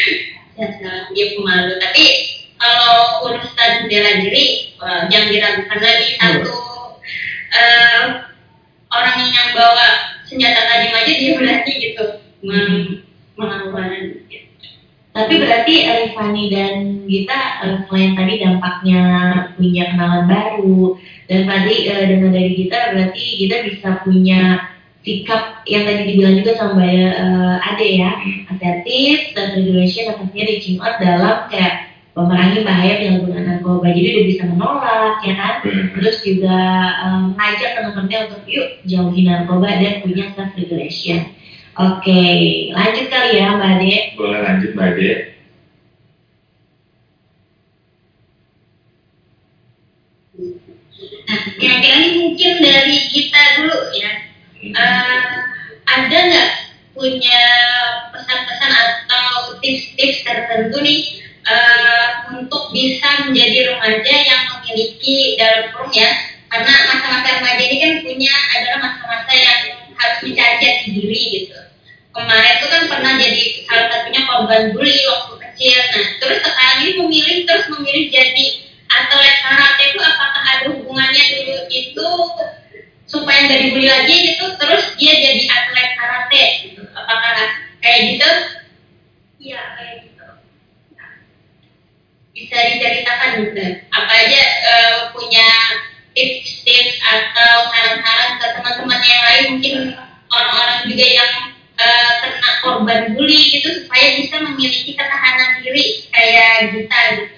[0.58, 6.58] Ya, nah, dia pemalu tapi kalau urusan bela diri eh, jangan diragukan lagi satu
[7.54, 8.02] eh,
[8.92, 9.88] orang yang bawa
[10.28, 12.06] senjata tajam aja dia berani gitu
[12.44, 13.06] meng-
[13.38, 14.26] melakukan
[15.18, 16.76] Tapi berarti Rifani dan
[17.10, 19.02] Gita eh, selain tadi dampaknya
[19.58, 20.94] punya kenalan baru
[21.26, 24.42] dan tadi dengan dari Gita berarti Gita bisa punya
[25.02, 28.12] sikap yang tadi dibilang juga sama Mbak eh, Ade ya.
[28.52, 31.87] Asertif dan regulation dan pastinya reaching out dalam kayak
[32.18, 33.94] memerangi bahaya penyalahgunaan narkoba.
[33.94, 35.54] Jadi udah bisa menolak ya kan?
[35.94, 36.60] Terus juga
[37.06, 41.30] eh, ngajak teman-temannya untuk yuk jauhi narkoba dan punya self regulation.
[41.78, 42.22] Oke
[42.74, 43.94] lanjut kali ya Mbak Ade.
[44.18, 45.10] Boleh lanjut Mbak Ade.
[51.28, 54.12] Nah, kira-kira ini mungkin dari kita dulu ya.
[54.58, 55.34] Eh,
[55.86, 56.52] ada nggak
[56.98, 57.42] punya
[58.10, 66.10] pesan-pesan atau tips-tips tertentu nih eh, untuk bisa menjadi remaja yang memiliki dalam kurung ya?
[66.48, 69.60] Karena masa-masa remaja ini kan punya adalah masa-masa yang
[69.98, 71.58] harus mencari jati diri gitu.
[72.16, 75.80] Kemarin tuh kan pernah jadi salah satunya korban bully waktu kecil.
[75.94, 78.46] Nah, terus sekarang ini memilih terus memilih jadi
[78.88, 82.08] atlet karate itu apakah ada hubungannya dulu itu
[83.08, 87.36] supaya nggak dibully lagi gitu terus dia jadi atlet karate gitu apakah
[87.84, 88.30] kayak gitu
[89.38, 90.07] Iya kayak gitu
[92.38, 93.66] bisa diceritakan juga.
[93.90, 95.50] Apa aja uh, punya
[96.14, 99.76] tips-tips atau saran-saran ke teman-teman yang lain mungkin
[100.30, 101.32] orang-orang juga yang
[101.82, 107.38] uh, kena korban bully gitu supaya bisa memiliki ketahanan diri kayak kita gitu.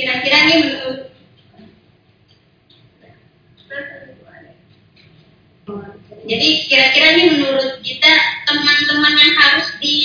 [0.00, 1.09] Kira-kira nih menurut
[6.10, 8.12] jadi kira-kira nih menurut kita
[8.44, 9.98] teman-teman yang harus di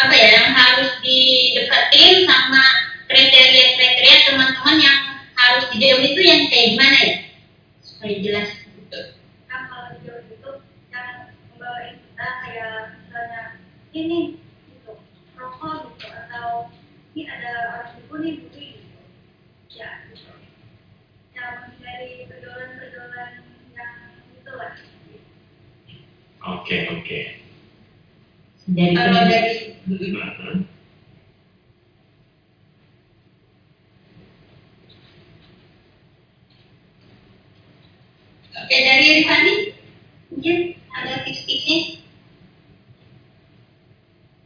[0.00, 2.62] apa ya yang harus dideketin sama
[3.04, 4.98] kriteria-kriteria teman-teman yang
[5.36, 7.16] harus dijauhi itu yang kayak gimana ya?
[7.84, 8.48] Supaya jelas
[9.50, 10.50] kan kalau jauh itu
[10.88, 13.42] yang membawain kita kayak misalnya
[13.92, 14.18] ini
[14.72, 14.92] gitu
[15.36, 16.72] rokok gitu atau
[17.12, 19.00] ini ada orang ibu nih beli gitu.
[19.74, 20.32] Ya gitu.
[21.36, 23.30] Yang menghindari pergaulan-pergaulan
[23.76, 23.94] yang
[24.38, 24.72] itu lah
[26.40, 27.20] Oke, oke.
[28.70, 30.64] Dari kalau dari Mhm.
[38.56, 39.54] oke dari Rifani
[40.30, 40.56] mungkin
[40.94, 41.78] ada tips-tipsnya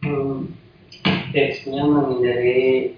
[0.04, 0.52] Hmm,
[1.32, 2.92] tipsnya menghindari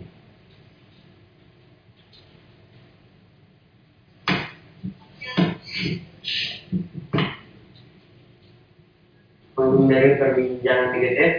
[9.57, 11.33] menghindari perbincangan negatif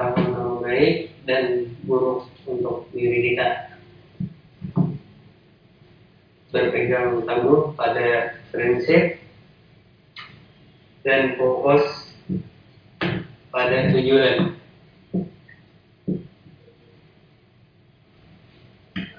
[0.00, 3.68] hal-hal baik dan buruk untuk diri kita
[6.48, 9.20] berpegang teguh pada prinsip
[11.04, 12.08] dan fokus
[13.52, 14.56] pada tujuan.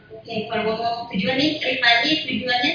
[0.10, 2.68] Oke, kalau ngomong tujuan nih, Rifani tujuannya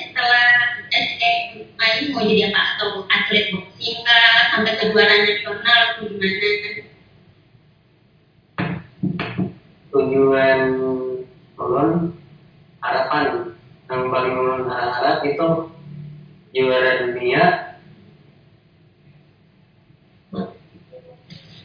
[2.11, 2.61] mau jadi apa?
[2.75, 4.39] Atau atlet boxing kah?
[4.55, 6.51] Sampai kejuaraan nasional atau gimana?
[9.95, 10.61] Tujuan
[11.55, 11.91] ulun
[12.83, 13.25] harapan
[13.87, 15.49] yang paling ulun harap itu
[16.55, 17.43] juara dunia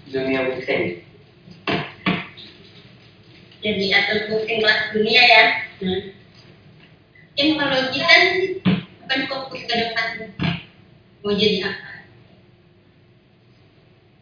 [0.10, 0.84] dunia boxing.
[3.60, 5.44] Jadi atlet boxing kelas dunia ya.
[5.80, 6.02] Nah.
[7.40, 8.16] Mungkin kalau kita
[9.08, 10.08] akan fokus ke depan
[11.24, 12.04] mau jadi apa?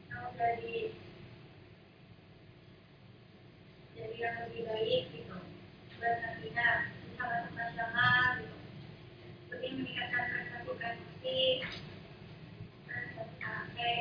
[0.05, 0.93] kalau dari
[3.97, 5.34] dari yang lebih baik gitu
[5.97, 8.58] buat nantinya bisa masuk nasional gitu
[9.49, 11.38] lebih meningkatkan prestasi prestasi
[12.86, 13.93] prestasi kafe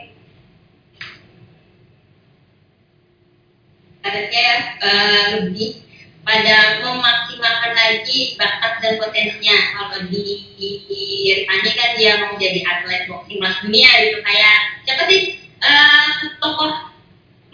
[4.04, 4.48] Harusnya
[4.86, 5.86] eh, lebih
[6.26, 9.58] pada memaksimalkan lagi bakat dan potensinya.
[9.78, 11.02] Kalau di, di, di
[11.38, 16.08] Rifani kan dia mau jadi atlet boxing kelas dunia gitu kayak siapa sih eh,
[16.42, 16.90] tokoh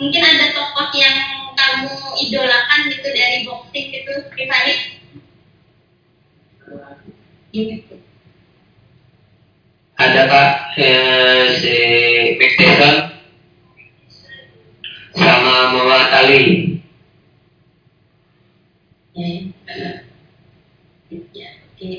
[0.00, 1.16] mungkin ada tokoh yang
[1.53, 4.74] kamu idolakan gitu dari boxing gitu Rifani?
[7.53, 7.94] Gitu.
[10.00, 10.50] Ada pak
[10.80, 11.76] eh, si
[12.40, 12.96] Max Tyson
[15.12, 16.72] sama Muhammad Ali.
[19.12, 19.28] Ya,
[19.68, 20.00] eh,
[21.36, 21.90] ya, oke.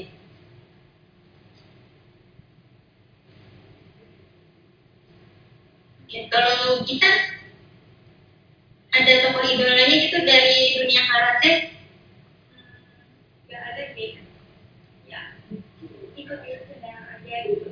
[6.02, 7.10] Oke, kalau kita
[8.98, 11.52] ada tokoh idolanya gitu dari dunia karate,
[13.46, 14.18] nggak ada sih
[15.06, 15.38] ya
[16.18, 17.70] ikut ikut yang aja gitu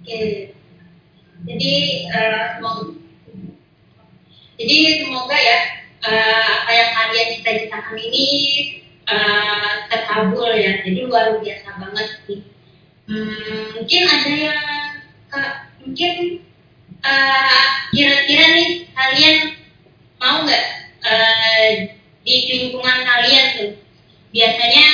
[0.00, 0.56] Oke.
[1.40, 1.72] Jadi
[4.60, 5.58] jadi semoga ya
[6.04, 8.26] eh, apa yang kalian cita-citakan ini
[9.08, 10.84] eh, terkabul ya.
[10.84, 12.40] Jadi luar biasa banget sih.
[13.08, 14.60] Hmm, mungkin ada yang
[15.80, 16.12] mungkin
[17.00, 17.64] eh,
[17.96, 19.36] kira-kira nih kalian
[20.20, 20.64] mau nggak
[21.08, 23.72] eh, di lingkungan kalian tuh
[24.30, 24.86] biasanya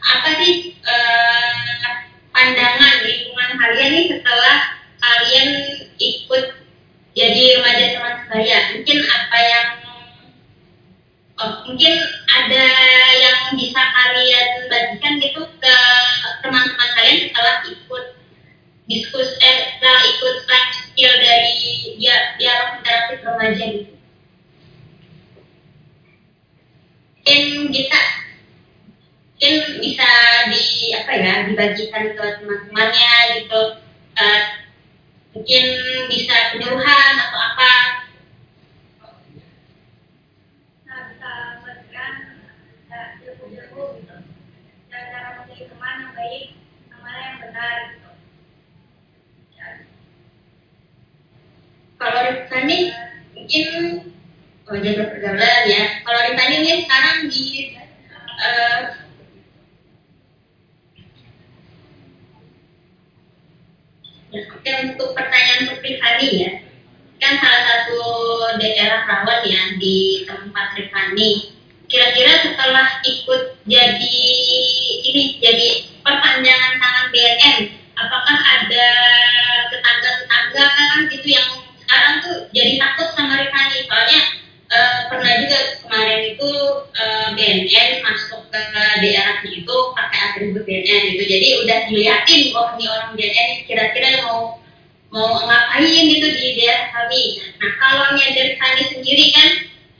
[0.00, 1.90] apa sih eh,
[2.32, 4.56] pandangan lingkungan kalian nih setelah
[5.04, 5.48] kalian
[6.00, 6.61] ikut
[7.12, 9.68] jadi remaja teman sebaya mungkin apa yang
[11.42, 11.94] oh, mungkin
[12.28, 12.66] ada
[13.20, 15.76] yang bisa kalian bagikan gitu ke
[16.40, 18.04] teman-teman kalian setelah ikut
[18.88, 21.56] diskus eh setelah ikut life skill dari
[22.00, 23.92] dia dialog interaktif remaja gitu.
[27.22, 28.00] Mungkin kita
[29.32, 30.10] mungkin bisa
[30.50, 33.60] di apa ya dibagikan ke teman-temannya gitu.
[34.18, 34.61] Eh,
[35.32, 35.64] mungkin
[36.12, 37.72] bisa penyuluhan atau apa.
[49.52, 49.68] Ya,
[51.96, 52.78] kalau Rifani
[53.32, 53.64] mungkin
[54.68, 55.82] oh pergaulan ya.
[56.04, 57.44] Kalau Rifani ini sekarang di
[58.42, 59.01] eh,
[64.32, 66.52] Oke untuk pertanyaan untuk Rifani ya,
[67.20, 68.00] kan salah satu
[68.56, 71.52] daerah rawan ya di tempat Rifani.
[71.84, 74.16] Kira-kira setelah ikut jadi
[75.04, 75.68] ini jadi
[76.00, 77.58] perpanjangan tangan BNN,
[77.92, 78.88] apakah ada
[79.68, 81.48] tetangga-tetangga kan gitu yang
[81.84, 84.20] sekarang tuh jadi takut sama Rifani soalnya
[84.72, 86.50] eh, pernah juga kemarin itu
[86.96, 88.60] eh, BNN masuk ke
[89.04, 91.24] daerahnya itu pakai atribut BNN gitu.
[91.28, 94.56] Jadi udah diliatin oh ini orang BNN kira-kira mau
[95.12, 97.22] mau ngapain gitu di daerah kami.
[97.60, 99.48] Nah kalau dari kami sendiri kan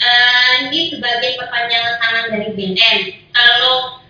[0.00, 2.98] eh, ini sebagai perpanjangan tangan dari BNN
[3.36, 4.00] kalau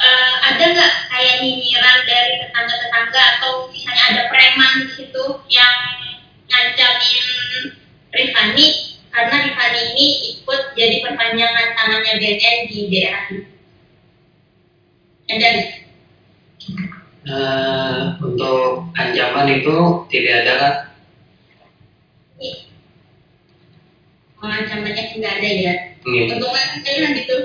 [0.00, 5.76] eh, ada nggak kayak nyinyiran dari tetangga-tetangga atau misalnya ada preman di situ yang
[6.48, 7.76] ngancamin
[8.08, 13.42] Rifani karena Rifani ini ikut jadi perpanjangan tangannya BNN di daerah ini.
[15.26, 15.70] Ada nggak?
[17.28, 20.74] Eh, untuk ancaman itu tidak ada kan?
[22.38, 22.58] Iya.
[24.38, 25.74] Mengancamannya sih nggak ada ya.
[26.06, 27.36] Untungnya saya kan gitu.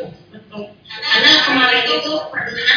[0.93, 2.75] Karena kemarin itu pernah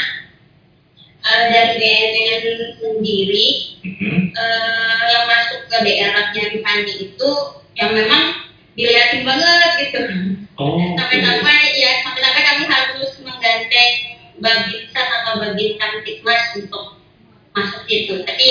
[1.21, 2.43] eh, dari BNN
[2.81, 3.47] sendiri
[3.87, 4.33] Mhm.
[4.33, 7.31] eh, yang masuk ke daerahnya Rifani itu
[7.77, 8.46] yang memang
[8.77, 10.01] dilihatin banget gitu.
[10.61, 10.77] Oh.
[10.95, 13.95] Sampai-sampai ya sampai-sampai kami harus menggandeng
[14.37, 17.01] Babinsa sama Babin Kamtipmas untuk
[17.57, 18.21] masuk situ.
[18.21, 18.49] Tapi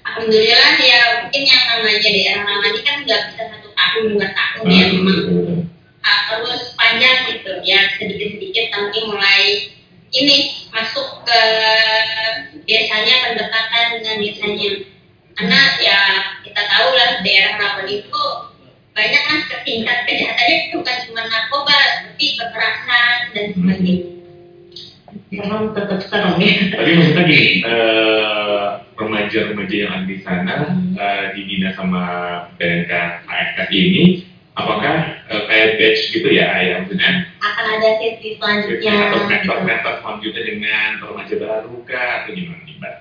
[0.00, 4.64] alhamdulillah ya mungkin yang namanya daerah lama ini kan nggak bisa satu tahun dua tahun
[4.72, 4.84] ya
[6.06, 9.74] Ah, memang terus panjang gitu ya sedikit-sedikit kami mulai
[10.14, 11.40] ini masuk ke
[12.62, 14.70] desanya pendekatan dengan desanya
[15.34, 15.98] karena ya
[16.46, 18.26] kita tahu lah daerah rawan itu
[18.96, 21.76] banyak kan tingkat kejahatannya itu bukan cuma narkoba
[22.08, 23.96] tapi kekerasan dan sebagainya
[25.26, 26.54] Serem tetap serem ya.
[26.70, 30.54] Tapi maksudnya gini, eh, remaja-remaja yang ada di sana
[30.94, 32.02] eh, dibina sama
[32.56, 32.92] BNK
[33.26, 34.22] HSK ini,
[34.54, 34.94] apakah
[35.26, 38.92] eh, kayak batch gitu ya, ya maksudnya Akan ada sesi selanjutnya.
[39.10, 39.28] atau gitu.
[39.28, 42.94] mentor-mentor selanjutnya dengan remaja baru kah atau gimana nih Mbak?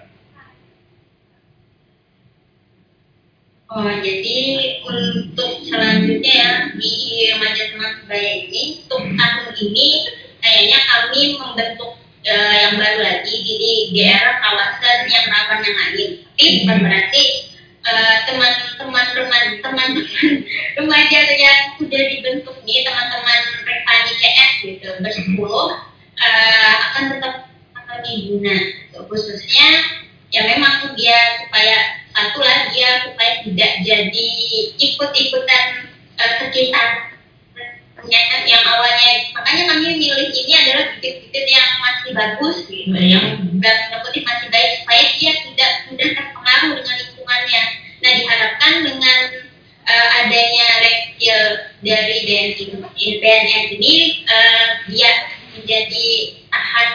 [3.66, 4.38] Oh, jadi
[4.86, 6.94] untuk selanjutnya ya di
[7.34, 9.88] remaja teman sebaya ini untuk tahun ini
[10.38, 11.98] kayaknya kami membentuk
[12.30, 16.12] eh, yang baru lagi jadi daerah kawasan yang rawan yang lain.
[16.22, 17.24] Tapi bukan berarti
[17.90, 19.90] eh, teman-teman remaja teman-teman
[20.78, 25.74] remaja yang sudah dibentuk nih teman-teman Revani CS gitu bersepuluh
[26.22, 28.62] eh, akan tetap akan dibina
[29.10, 29.70] khususnya
[30.30, 34.30] ya memang dia supaya satu lah dia supaya tidak jadi
[34.80, 35.64] ikut-ikutan
[36.16, 37.12] eh, sekitar
[38.46, 39.12] yang awalnya.
[39.34, 43.26] Makanya kami milih ini adalah bibit-bibit yang masih bagus gitu yang
[43.60, 47.64] dalam kutip masih baik supaya dia tidak mudah terpengaruh dengan lingkungannya.
[48.00, 49.20] Nah diharapkan dengan
[49.90, 51.40] eh, adanya reksio
[51.84, 52.52] dari BNN
[52.96, 53.94] ini BNN ini
[54.24, 55.12] eh, dia
[55.56, 56.08] menjadi
[56.52, 56.90] tahan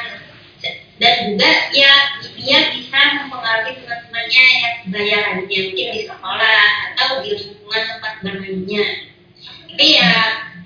[1.01, 1.93] dan juga ya
[2.41, 6.61] dia bisa mempengaruhi teman-temannya yang sebaya lainnya mungkin di sekolah
[6.97, 8.85] atau di lingkungan tempat bermainnya
[9.71, 10.13] tapi ya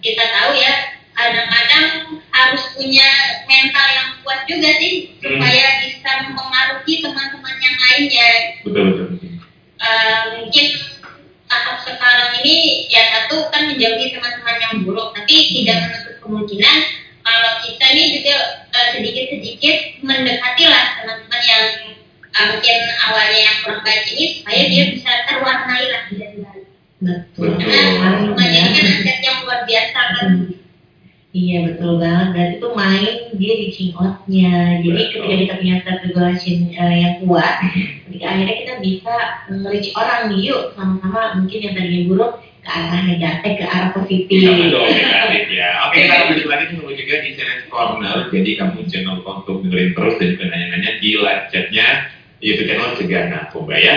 [0.00, 0.72] kita tahu ya
[1.14, 1.86] kadang-kadang
[2.34, 3.08] harus punya
[3.46, 8.30] mental yang kuat juga sih supaya bisa mempengaruhi teman-teman yang lainnya
[8.66, 9.06] Betul betul.
[9.14, 9.30] betul.
[9.84, 10.66] Eh, mungkin
[11.44, 16.78] tahap sekarang ini ya satu kan menjauhi teman-teman yang buruk tapi tidak menutup kemungkinan
[17.24, 18.36] kalau kita ini juga
[18.68, 21.64] eh, sedikit-sedikit mendekati lah teman-teman yang
[22.28, 26.64] eh, mungkin awalnya yang kurang baik ini supaya dia bisa terwarnai lah dari baik
[27.04, 27.60] Betul.
[27.60, 27.68] Ini
[28.00, 30.28] kan aset yang luar biasa kan
[31.34, 32.26] Iya betul banget.
[32.30, 34.78] Berarti tuh main dia di outnya.
[34.78, 35.18] Jadi Betul.
[35.26, 37.54] ketika kita punya self regulation eh, yang kuat,
[38.06, 39.14] ketika akhirnya kita bisa
[39.50, 42.32] nge-reach orang nih yuk sama-sama mungkin yang tadinya buruk
[42.64, 44.36] ke arah negatif, ke arah positif.
[44.40, 45.68] Sama dong negatif ya.
[45.84, 48.18] Oke kita akan lanjut lagi ketemu juga di Channel Corner.
[48.32, 48.78] Jadi kamu
[49.20, 51.88] lupa untuk dengerin terus dan juga nanya-nanya di live chatnya
[52.40, 53.96] YouTube channel Cegah Narkoba ya.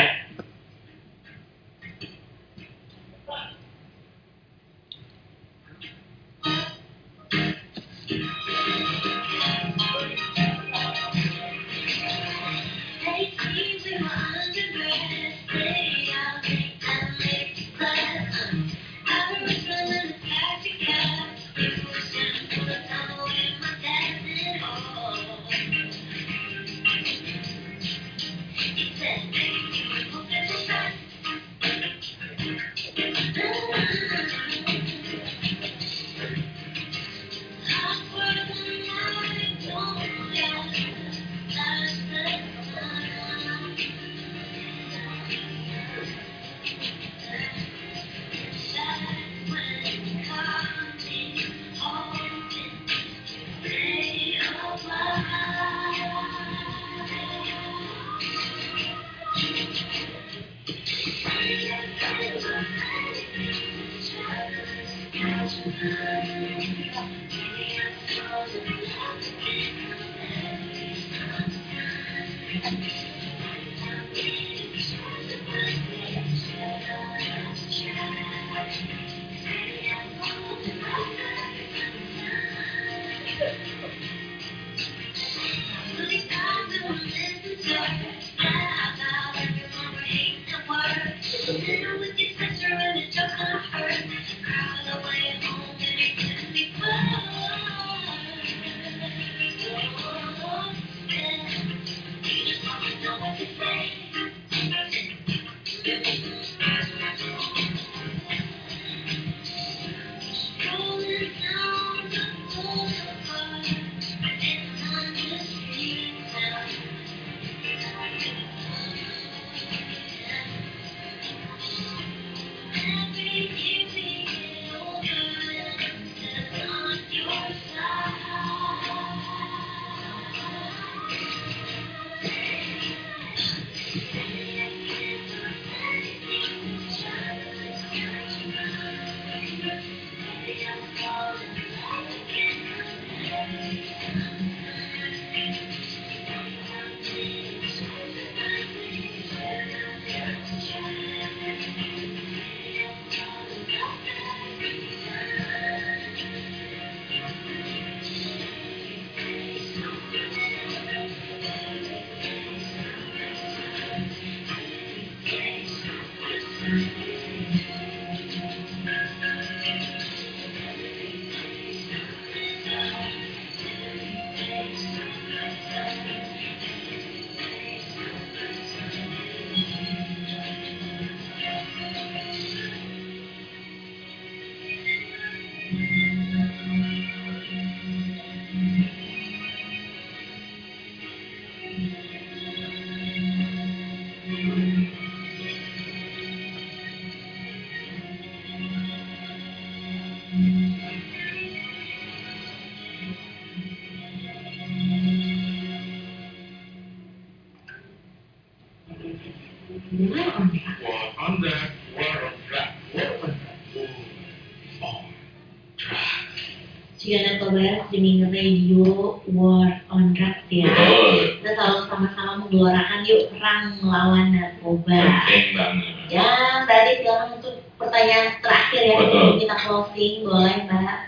[217.97, 220.69] Streaming radio War on Drugs ya.
[220.69, 221.41] Betul.
[221.41, 225.01] Kita selalu sama-sama menggelorakan yuk perang melawan narkoba.
[225.25, 225.93] Penting banget.
[226.05, 226.29] Ya,
[226.69, 229.09] tadi silakan untuk pertanyaan terakhir ya Betul.
[229.09, 230.99] sebelum kita closing boleh Mbak.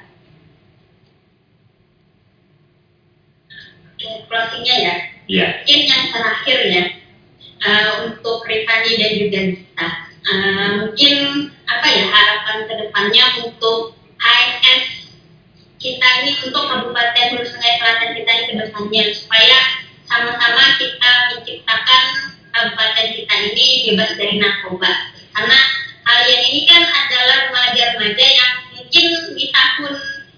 [4.26, 4.96] Closingnya ya,
[5.30, 5.48] Iya.
[5.62, 6.84] mungkin yang terakhir ya
[7.70, 9.90] eh, untuk Rifani dan juga Gita
[10.26, 11.16] Eh, mungkin
[11.70, 15.00] apa ya harapan ke depannya untuk ASS
[15.80, 19.60] kita ini untuk Kabupaten Hulu Sungai Selatan kita ini ke depannya supaya
[20.08, 22.04] sama-sama kita menciptakan
[22.56, 24.88] kabupaten kita ini bebas dari narkoba
[25.36, 25.60] karena
[26.08, 29.06] kalian ini kan adalah remaja-remaja yang mungkin
[29.36, 29.94] di tahun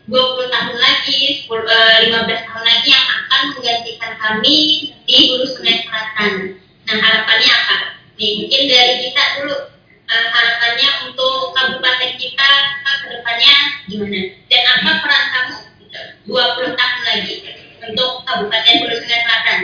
[0.10, 4.58] 20 tahun lagi, 10, eh, 15 tahun lagi yang akan menggantikan kami
[5.06, 6.58] di Hulu Sungai Selatan.
[6.90, 7.78] Nah harapannya apa?
[8.18, 9.58] Nih mungkin dari kita dulu
[10.10, 12.50] eh, harapannya untuk kabupaten kita
[12.82, 14.22] eh, ke depannya gimana?
[14.50, 17.36] Dan apa peran kamu 20 tahun lagi
[17.84, 19.60] untuk kabupaten Hulu Sungai Selatan?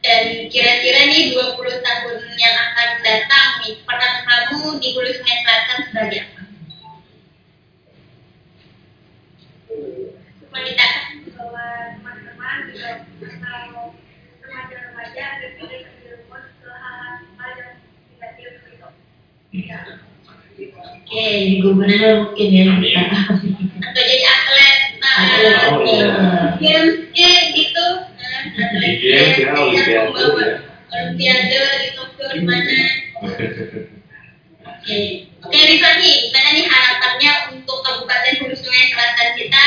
[0.00, 1.54] Dan kira-kira nih 20
[1.86, 6.49] tahun yang akan datang nih, peran kamu di Hulu Sungai Selatan sebagai apa?
[11.30, 11.62] Bahwa
[11.94, 12.90] teman-teman juga
[13.22, 13.94] atau
[14.42, 17.74] remaja-remaja berpikir terjerumus ke hal-hal yang
[18.18, 18.88] negatif gitu.
[19.54, 19.78] Ya.
[20.60, 21.26] Oke,
[21.62, 23.04] gubernur mungkin ya kita.
[23.80, 26.10] Atau jadi atlet, nah, Atlet, Oh, iya.
[26.58, 27.86] games eh, gitu.
[28.18, 30.46] Nah, atlet Di games ya, yang Olimpiade, membawa.
[30.90, 32.74] Olimpiade di Tokyo di mana?
[34.70, 39.66] Oke, oke Rifani, gimana nih harapannya untuk Kabupaten Hulu Sungai Selatan kita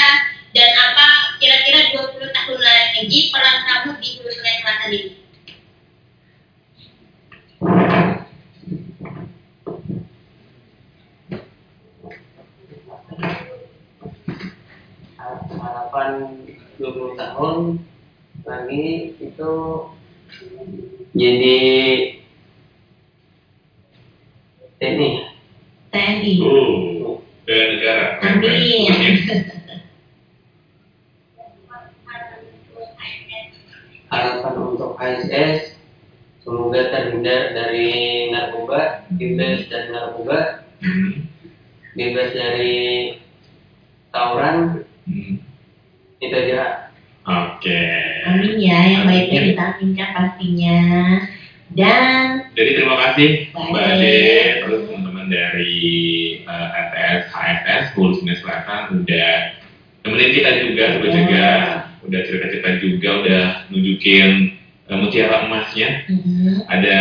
[0.56, 5.12] dan apa kira-kira 20 tahun lagi peran kamu di Hulu Sungai Selatan ini?
[15.60, 16.12] harapan
[16.80, 17.56] 20 tahun
[18.48, 18.88] lagi
[19.20, 19.52] itu
[21.12, 21.60] jadi
[24.80, 25.33] ini
[25.94, 26.34] TNI.
[26.42, 28.06] Oh, bela negara.
[28.20, 28.90] Amin.
[34.10, 35.74] harapan untuk ASS
[36.46, 37.90] semoga terhindar dari
[38.30, 40.40] narkoba bebas dari narkoba
[40.84, 41.26] Hmm.
[41.96, 42.76] bebas dari
[44.12, 45.40] tawuran Hmm.
[46.20, 46.92] itu aja
[47.24, 47.88] Oke.
[48.28, 50.80] Amin ya, yang baiknya kita aminkan pastinya.
[51.72, 53.72] Dan Jadi terima kasih Baik.
[53.72, 54.20] Mbak Ade,
[54.60, 54.84] terus
[55.24, 55.76] teman-teman dari
[56.44, 59.32] eh, RTS, HSS, Hulu Sungai Selatan udah
[60.04, 60.94] nemenin kita juga Iya.
[61.00, 61.62] Sobat Cegah,
[62.04, 64.30] udah cerita-cerita juga, udah nunjukin
[64.92, 65.90] eh, mutiara emasnya.
[66.12, 66.98] mhm, Ada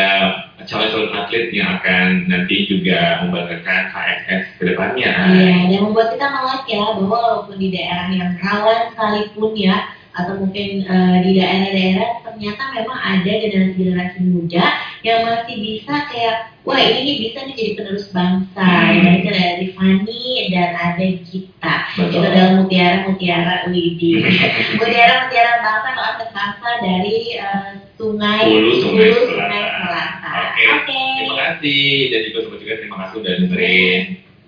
[0.63, 5.11] calon-calon atlet yang akan nanti juga membanggakan HSS ke depannya.
[5.35, 10.39] Iya, dan membuat kita melek ya bahwa walaupun di daerah yang rawan sekalipun ya atau
[10.39, 14.65] mungkin eh, di daerah-daerah ternyata memang ada generasi-generasi muda
[15.03, 18.63] yang masih bisa kayak wah ini bisa nih jadi penerus bangsa.
[18.63, 19.03] Hmm.
[19.03, 20.23] dan itu ada Rifani
[20.55, 22.25] dan ada kita itu Betul.
[22.25, 24.13] adalah mutiara-mutiara Widi.
[24.81, 29.23] Mutiara-mutiara bangsa atau aset bangsa dari eh, sungai Hulu Sungai Hulu.
[29.29, 30.33] Sungai Selatan.
[30.33, 30.63] Oke.
[30.73, 31.01] oke.
[31.21, 31.91] Terima kasih.
[32.09, 34.03] Dan juga sobat juga terima kasih udah dengerin.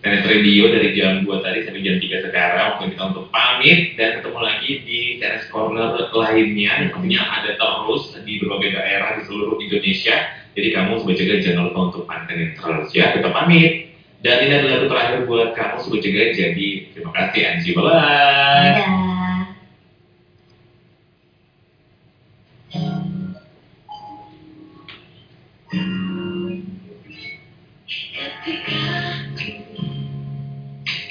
[0.05, 2.67] Tenet Radio dari jam 2 tadi sampai jam 3 sekarang.
[2.77, 6.73] Waktu kita untuk pamit dan ketemu lagi di Tenet Corner lainnya.
[6.81, 11.63] Yang pastinya ada terus di berbagai daerah di seluruh Indonesia jadi kamu sobat jaga jangan
[11.71, 13.91] lupa untuk pantengin terus ya kita pamit
[14.25, 19.05] dan ini adalah lagu terakhir buat kamu sobat jaga jadi terima kasih Anji bye bye.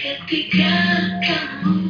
[0.04, 0.76] Ketika
[1.24, 1.83] kamu